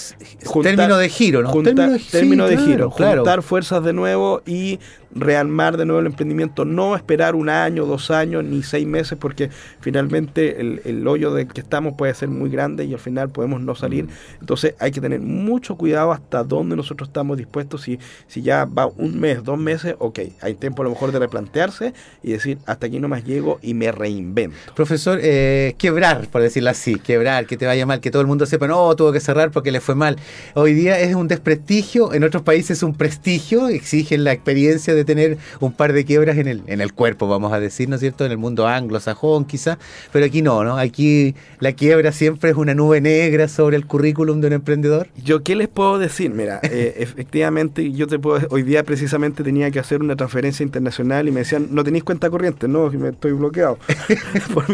término 0.63 0.95
de 0.95 1.09
giro, 1.09 1.41
¿no? 1.41 1.51
término 1.51 2.47
de, 2.47 2.57
giro, 2.57 2.89
juntar 2.91 3.41
fuerzas 3.41 3.83
de 3.83 3.91
nuevo 3.91 4.41
y 4.45 4.79
rearmar 5.15 5.77
de 5.77 5.85
nuevo 5.85 6.01
el 6.01 6.07
emprendimiento, 6.07 6.65
no 6.65 6.95
esperar 6.95 7.35
un 7.35 7.49
año, 7.49 7.85
dos 7.85 8.11
años, 8.11 8.43
ni 8.43 8.61
seis 8.63 8.85
meses, 8.85 9.17
porque 9.17 9.49
finalmente 9.79 10.59
el, 10.59 11.07
hoyo 11.07 11.33
del 11.33 11.47
que 11.47 11.61
estamos 11.61 11.93
puede 11.93 12.13
ser 12.13 12.29
muy 12.29 12.49
grande 12.49 12.83
y 12.83 12.93
al 12.93 12.99
final 12.99 13.29
podemos 13.29 13.61
no 13.61 13.75
salir. 13.75 14.05
Mm. 14.05 14.09
Entonces 14.41 14.75
hay 14.77 14.91
que 14.91 14.99
tener 14.99 15.21
mucho 15.21 15.75
cuidado 15.77 16.11
hasta 16.11 16.43
dónde 16.43 16.75
nosotros 16.75 17.09
estamos 17.09 17.37
dispuestos. 17.37 17.83
Si, 17.83 17.97
si 18.27 18.41
ya 18.41 18.65
va 18.65 18.87
un 18.87 19.19
mes, 19.19 19.43
dos 19.43 19.57
meses, 19.57 19.95
ok, 19.99 20.19
hay 20.41 20.55
tiempo 20.55 20.81
a 20.81 20.85
lo 20.85 20.91
mejor 20.91 21.11
de 21.11 21.19
replantearse 21.19 21.93
y 22.21 22.31
decir, 22.31 22.57
hasta 22.65 22.87
aquí 22.87 22.99
no 22.99 23.07
más 23.07 23.23
llego 23.23 23.59
y 23.61 23.73
me 23.73 23.91
reinvento. 23.91 24.57
Profesor, 24.75 25.19
eh, 25.21 25.75
quebrar, 25.77 26.27
por 26.27 26.41
decirlo 26.41 26.69
así, 26.69 26.95
quebrar, 26.95 27.45
que 27.45 27.55
te 27.55 27.65
vaya 27.65 27.85
mal, 27.85 28.01
que 28.01 28.11
todo 28.11 28.21
el 28.21 28.27
mundo 28.27 28.45
sepa, 28.45 28.67
no, 28.67 28.93
tuvo 28.95 29.13
que 29.13 29.21
cerrar 29.21 29.51
porque 29.51 29.71
le 29.71 29.79
fue 29.79 29.95
mal. 29.95 30.17
Hoy 30.55 30.73
día 30.73 30.99
es 30.99 31.15
un 31.15 31.27
desprestigio, 31.27 32.13
en 32.13 32.23
otros 32.23 32.43
países 32.43 32.77
es 32.77 32.83
un 32.83 32.95
prestigio, 32.95 33.69
exigen 33.69 34.23
la 34.23 34.33
experiencia 34.33 34.93
de 34.93 35.04
tener 35.05 35.37
un 35.59 35.71
par 35.71 35.93
de 35.93 36.05
quiebras 36.05 36.37
en 36.37 36.47
el, 36.47 36.63
en 36.67 36.81
el 36.81 36.93
cuerpo, 36.93 37.27
vamos 37.27 37.53
a 37.53 37.59
decir, 37.59 37.89
¿no 37.89 37.95
es 37.95 38.01
cierto? 38.01 38.25
En 38.25 38.31
el 38.31 38.37
mundo 38.37 38.67
anglosajón 38.67 39.45
quizá, 39.45 39.77
pero 40.11 40.25
aquí 40.25 40.41
no, 40.41 40.63
¿no? 40.63 40.77
Aquí 40.77 41.35
la 41.59 41.73
quiebra 41.73 42.11
siempre 42.11 42.51
es 42.51 42.57
una 42.57 42.73
nube 42.73 43.01
negra 43.01 43.47
sobre 43.47 43.77
el 43.77 43.85
currículum 43.85 44.41
de 44.41 44.47
un 44.47 44.53
emprendedor. 44.53 45.07
Yo, 45.23 45.43
¿qué 45.43 45.55
les 45.55 45.67
puedo 45.67 45.97
decir? 45.97 46.31
Mira, 46.31 46.59
eh, 46.63 46.95
efectivamente, 46.97 47.91
yo 47.91 48.07
te 48.07 48.19
puedo, 48.19 48.47
hoy 48.49 48.63
día 48.63 48.83
precisamente 48.83 49.43
tenía 49.43 49.71
que 49.71 49.79
hacer 49.79 50.01
una 50.01 50.15
transferencia 50.15 50.63
internacional 50.63 51.27
y 51.27 51.31
me 51.31 51.41
decían, 51.41 51.67
no 51.71 51.83
tenéis 51.83 52.03
cuenta 52.03 52.29
corriente, 52.29 52.67
no, 52.67 52.89
me 52.91 53.09
estoy 53.09 53.33
bloqueado 53.33 53.77
por, 54.53 54.65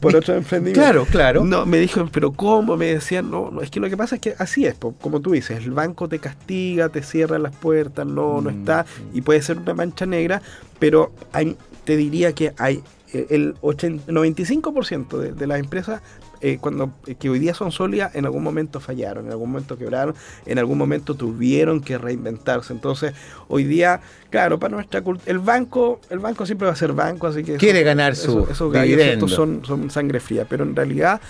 por 0.00 0.16
otro 0.16 0.34
emprendimiento. 0.34 0.80
Claro, 0.80 1.06
claro. 1.06 1.44
No, 1.44 1.66
me 1.66 1.78
dijo, 1.78 2.08
pero 2.12 2.32
¿cómo? 2.32 2.76
Me 2.76 2.86
decían, 2.86 3.30
no, 3.30 3.50
no, 3.50 3.62
es 3.62 3.70
que 3.70 3.80
lo 3.80 3.88
que 3.88 3.96
pasa 3.96 4.16
es 4.16 4.20
que 4.20 4.34
así 4.38 4.66
es, 4.66 4.76
como 5.00 5.20
tú 5.20 5.32
dices, 5.32 5.58
el 5.58 5.70
banco 5.70 6.08
te 6.08 6.18
castiga, 6.18 6.88
te 6.88 7.02
cierra 7.02 7.38
las 7.38 7.54
puertas, 7.54 8.06
no, 8.06 8.40
no 8.40 8.50
mm, 8.50 8.60
está, 8.60 8.86
y 9.12 9.20
puede 9.22 9.42
ser 9.42 9.58
una 9.58 9.67
mancha 9.74 10.06
negra, 10.06 10.42
pero 10.78 11.12
hay, 11.32 11.56
te 11.84 11.96
diría 11.96 12.32
que 12.32 12.52
hay 12.58 12.82
eh, 13.12 13.26
el 13.30 13.54
95% 13.56 15.18
de, 15.18 15.32
de 15.32 15.46
las 15.46 15.60
empresas 15.60 16.02
eh, 16.40 16.58
cuando 16.60 16.92
eh, 17.06 17.14
que 17.14 17.30
hoy 17.30 17.38
día 17.38 17.54
son 17.54 17.72
sólidas, 17.72 18.14
en 18.14 18.24
algún 18.24 18.42
momento 18.42 18.80
fallaron, 18.80 19.26
en 19.26 19.32
algún 19.32 19.50
momento 19.50 19.76
quebraron, 19.76 20.14
en 20.46 20.58
algún 20.58 20.78
momento 20.78 21.14
tuvieron 21.14 21.80
que 21.80 21.98
reinventarse. 21.98 22.72
Entonces, 22.72 23.12
hoy 23.48 23.64
día, 23.64 24.00
claro, 24.30 24.58
para 24.58 24.74
nuestra 24.74 25.02
el 25.26 25.38
banco, 25.38 26.00
el 26.10 26.18
banco 26.18 26.46
siempre 26.46 26.66
va 26.66 26.72
a 26.72 26.76
ser 26.76 26.92
banco, 26.92 27.26
así 27.26 27.42
que 27.42 27.56
quiere 27.56 27.82
ganar 27.82 28.16
su 28.16 28.46
esos 28.50 28.72
gallos 28.72 29.30
son, 29.30 29.64
son 29.64 29.90
sangre 29.90 30.20
fría, 30.20 30.46
pero 30.48 30.64
en 30.64 30.74
realidad 30.74 31.20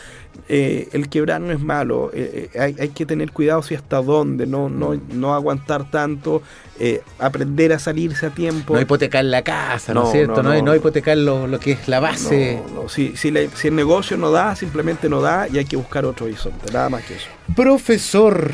eh, 0.49 0.89
el 0.93 1.09
quebrar 1.11 1.41
no 1.41 1.53
es 1.53 1.61
malo, 1.61 2.11
eh, 2.15 2.51
eh, 2.55 2.59
hay, 2.59 2.77
hay, 2.79 2.89
que 2.91 3.05
tener 3.05 3.33
cuidado 3.33 3.63
si 3.63 3.75
hasta 3.75 4.01
dónde, 4.01 4.47
no, 4.47 4.71
no, 4.71 4.99
no 5.13 5.35
aguantar 5.35 5.91
tanto, 5.91 6.43
aprender 7.19 7.73
a 7.73 7.79
salirse 7.79 8.27
a 8.27 8.31
tiempo. 8.31 8.73
No 8.73 8.81
hipotecar 8.81 9.25
la 9.25 9.43
casa, 9.43 9.93
¿no, 9.93 10.07
es 10.07 10.13
cierto? 10.13 10.43
No, 10.43 10.63
no, 10.63 10.75
hipotecar 10.75 11.19
lo, 11.19 11.47
lo, 11.49 11.59
que 11.59 11.73
es 11.73 11.89
la 11.89 12.01
base. 12.01 12.63
Si, 12.89 13.15
si, 13.17 13.33
si 13.55 13.69
el 13.69 13.75
negocio 13.75 14.17
no 14.17 14.31
da, 14.31 14.55
simplemente 14.57 14.98
no 15.07 15.21
da 15.21 15.47
y 15.49 15.59
hay 15.59 15.67
que 15.67 15.77
buscar 15.77 16.07
otro 16.07 16.25
horizonte, 16.25 16.73
nada 16.73 16.89
más 16.89 17.05
que 17.05 17.17
eso. 17.17 17.27
Profesor, 17.55 18.53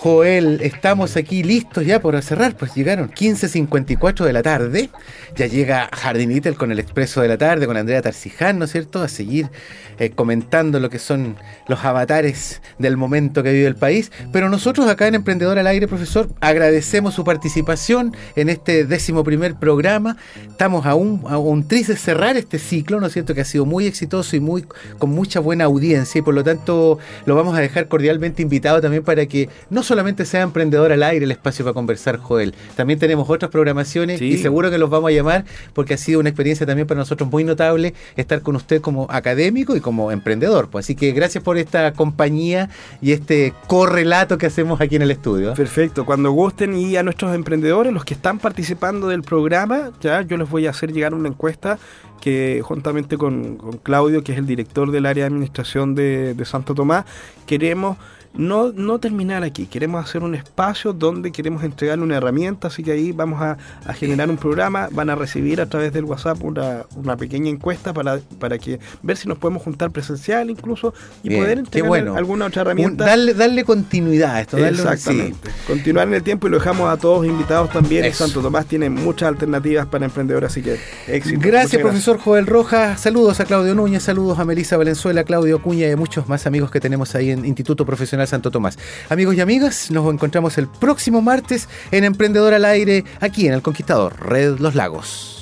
Joel, 0.00 0.60
estamos 0.62 1.16
aquí 1.16 1.42
listos 1.42 1.84
ya 1.84 2.00
por 2.00 2.22
cerrar, 2.22 2.56
pues 2.56 2.72
llegaron 2.76 3.10
15.54 3.10 4.24
de 4.24 4.32
la 4.32 4.44
tarde, 4.44 4.90
ya 5.34 5.46
llega 5.46 5.90
Jardinitel 5.92 6.54
con 6.54 6.70
el 6.70 6.78
Expreso 6.78 7.20
de 7.20 7.26
la 7.26 7.36
tarde, 7.36 7.66
con 7.66 7.76
Andrea 7.76 8.00
Tarciján, 8.00 8.60
¿no 8.60 8.66
es 8.66 8.70
cierto?, 8.70 9.02
a 9.02 9.08
seguir 9.08 9.50
eh, 9.98 10.10
comentando 10.10 10.78
lo 10.78 10.88
que 10.88 11.00
son 11.00 11.34
los 11.66 11.84
avatares 11.84 12.62
del 12.78 12.96
momento 12.96 13.42
que 13.42 13.50
vive 13.50 13.66
el 13.66 13.74
país, 13.74 14.12
pero 14.30 14.48
nosotros 14.48 14.86
acá 14.86 15.08
en 15.08 15.16
Emprendedor 15.16 15.58
al 15.58 15.66
Aire, 15.66 15.88
profesor, 15.88 16.28
agradecemos 16.40 17.14
su 17.14 17.24
participación 17.24 18.16
en 18.36 18.50
este 18.50 18.84
décimo 18.84 19.24
primer 19.24 19.56
programa, 19.56 20.16
estamos 20.48 20.86
a 20.86 20.94
un, 20.94 21.24
a 21.26 21.96
cerrar 21.96 22.36
este 22.36 22.60
ciclo, 22.60 23.00
¿no 23.00 23.08
es 23.08 23.14
cierto?, 23.14 23.34
que 23.34 23.40
ha 23.40 23.44
sido 23.44 23.66
muy 23.66 23.86
exitoso 23.86 24.36
y 24.36 24.40
muy 24.40 24.64
con 24.98 25.10
mucha 25.10 25.40
buena 25.40 25.64
audiencia 25.64 26.20
y 26.20 26.22
por 26.22 26.34
lo 26.34 26.44
tanto 26.44 27.00
lo 27.26 27.34
vamos 27.34 27.58
a 27.58 27.60
dejar 27.60 27.88
cordialmente 27.88 28.42
invitado 28.42 28.80
también 28.80 29.02
para 29.02 29.26
que 29.26 29.48
no 29.70 29.82
solamente 29.88 30.24
sea 30.24 30.42
Emprendedor 30.42 30.92
al 30.92 31.02
Aire 31.02 31.24
el 31.24 31.30
espacio 31.30 31.64
para 31.64 31.74
conversar, 31.74 32.18
Joel. 32.18 32.54
También 32.76 32.98
tenemos 32.98 33.28
otras 33.28 33.50
programaciones 33.50 34.20
y 34.20 34.36
seguro 34.38 34.70
que 34.70 34.78
los 34.78 34.90
vamos 34.90 35.10
a 35.10 35.12
llamar 35.12 35.44
porque 35.72 35.94
ha 35.94 35.96
sido 35.96 36.20
una 36.20 36.28
experiencia 36.28 36.66
también 36.66 36.86
para 36.86 36.98
nosotros 36.98 37.28
muy 37.30 37.42
notable 37.42 37.94
estar 38.16 38.42
con 38.42 38.54
usted 38.54 38.80
como 38.80 39.06
académico 39.10 39.74
y 39.74 39.80
como 39.80 40.12
emprendedor. 40.12 40.68
Pues. 40.68 40.86
Así 40.86 40.94
que 40.94 41.12
gracias 41.12 41.42
por 41.42 41.58
esta 41.58 41.92
compañía 41.94 42.68
y 43.00 43.12
este 43.12 43.54
correlato 43.66 44.38
que 44.38 44.46
hacemos 44.46 44.80
aquí 44.80 44.96
en 44.96 45.02
el 45.02 45.10
estudio. 45.10 45.54
Perfecto. 45.54 46.04
Cuando 46.04 46.30
gusten 46.30 46.76
y 46.76 46.96
a 46.96 47.02
nuestros 47.02 47.34
emprendedores, 47.34 47.92
los 47.92 48.04
que 48.04 48.14
están 48.14 48.38
participando 48.38 49.08
del 49.08 49.22
programa, 49.22 49.90
ya 50.00 50.22
yo 50.22 50.36
les 50.36 50.48
voy 50.48 50.66
a 50.66 50.70
hacer 50.70 50.92
llegar 50.92 51.14
una 51.14 51.28
encuesta 51.28 51.78
que 52.20 52.60
juntamente 52.62 53.16
con, 53.16 53.56
Claudio, 53.82 54.22
que 54.22 54.32
es 54.32 54.38
el 54.38 54.46
director 54.46 54.90
del 54.90 55.06
área 55.06 55.24
de 55.24 55.28
administración 55.28 55.94
de, 55.94 56.34
de 56.34 56.44
Santo 56.44 56.74
Tomás, 56.74 57.04
queremos 57.46 57.96
no, 58.34 58.72
no 58.72 58.98
terminar 58.98 59.42
aquí, 59.42 59.66
queremos 59.66 60.04
hacer 60.04 60.22
un 60.22 60.34
espacio 60.34 60.92
donde 60.92 61.32
queremos 61.32 61.64
entregarle 61.64 62.04
una 62.04 62.16
herramienta, 62.16 62.68
así 62.68 62.82
que 62.82 62.92
ahí 62.92 63.12
vamos 63.12 63.40
a, 63.42 63.56
generar 63.94 64.30
un 64.30 64.36
programa, 64.36 64.88
van 64.92 65.10
a 65.10 65.14
recibir 65.14 65.60
a 65.60 65.66
través 65.66 65.92
del 65.92 66.04
WhatsApp 66.04 66.42
una, 66.42 66.84
una 66.94 67.16
pequeña 67.16 67.50
encuesta 67.50 67.92
para, 67.92 68.20
para 68.38 68.58
que 68.58 68.78
ver 69.02 69.16
si 69.16 69.28
nos 69.28 69.38
podemos 69.38 69.62
juntar 69.62 69.90
presencial 69.90 70.50
incluso 70.50 70.94
y 71.22 71.36
poder 71.36 71.58
entregar 71.58 72.08
alguna 72.08 72.46
otra 72.46 72.62
herramienta. 72.62 73.06
darle, 73.06 73.34
darle 73.34 73.64
continuidad 73.64 74.36
a 74.36 74.40
esto. 74.42 74.58
Exactamente. 74.58 75.50
Continuar 75.66 76.08
en 76.08 76.14
el 76.14 76.22
tiempo 76.22 76.46
y 76.46 76.50
lo 76.50 76.58
dejamos 76.58 76.90
a 76.90 76.96
todos 76.96 77.26
invitados 77.26 77.70
también. 77.70 78.12
Santo 78.12 78.40
Tomás 78.40 78.66
tiene 78.66 78.90
muchas 78.90 79.28
alternativas 79.28 79.86
para 79.86 80.04
emprendedores, 80.04 80.50
así 80.50 80.62
que 80.62 80.78
éxito. 81.06 81.40
Gracias, 81.42 81.80
profesor 81.80 82.18
Joel 82.18 82.46
Rojas. 82.46 83.00
Saludos 83.00 83.40
a 83.40 83.44
Claudio 83.44 83.74
Núñez, 83.74 84.02
saludos 84.02 84.38
a 84.38 84.44
Melisa 84.44 84.76
Valenzuela, 84.76 85.24
Claudio 85.24 85.60
Cuña 85.62 85.88
y 85.88 85.96
muchos 85.96 86.28
más 86.28 86.46
amigos 86.46 86.70
que 86.70 86.80
tenemos 86.80 87.14
ahí 87.14 87.30
en 87.30 87.44
Instituto 87.44 87.84
Profesional 87.86 88.17
Santo 88.26 88.50
Tomás. 88.50 88.78
Amigos 89.08 89.34
y 89.36 89.40
amigas, 89.40 89.90
nos 89.90 90.12
encontramos 90.12 90.58
el 90.58 90.68
próximo 90.68 91.22
martes 91.22 91.68
en 91.90 92.04
Emprendedor 92.04 92.54
al 92.54 92.64
Aire, 92.64 93.04
aquí 93.20 93.46
en 93.46 93.54
El 93.54 93.62
Conquistador, 93.62 94.14
Red 94.20 94.58
Los 94.58 94.74
Lagos. 94.74 95.38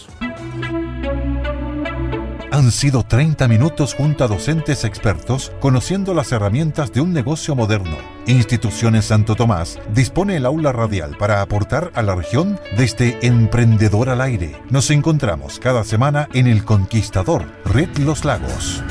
Han 2.57 2.73
sido 2.73 3.03
30 3.03 3.49
minutos 3.49 3.93
junto 3.93 4.25
a 4.25 4.29
docentes 4.29 4.85
expertos 4.85 5.53
conociendo 5.61 6.15
las 6.15 6.33
herramientas 6.33 6.91
de 6.91 7.03
un 7.03 7.13
negocio 7.13 7.55
moderno. 7.55 7.99
Instituciones 8.27 9.05
Santo 9.05 9.35
Tomás 9.35 9.79
dispone 9.93 10.37
el 10.37 10.47
aula 10.47 10.73
radial 10.73 11.19
para 11.19 11.43
aportar 11.43 11.93
a 11.95 12.01
la 12.01 12.15
región 12.15 12.59
desde 12.79 13.19
Emprendedor 13.27 14.09
al 14.09 14.23
Aire. 14.23 14.57
Nos 14.71 14.91
encontramos 14.91 15.59
cada 15.61 15.85
semana 15.85 16.31
en 16.33 16.47
El 16.47 16.65
Conquistador, 16.65 17.45
Red 17.67 17.99
Los 17.99 18.25
Lagos. 18.25 18.83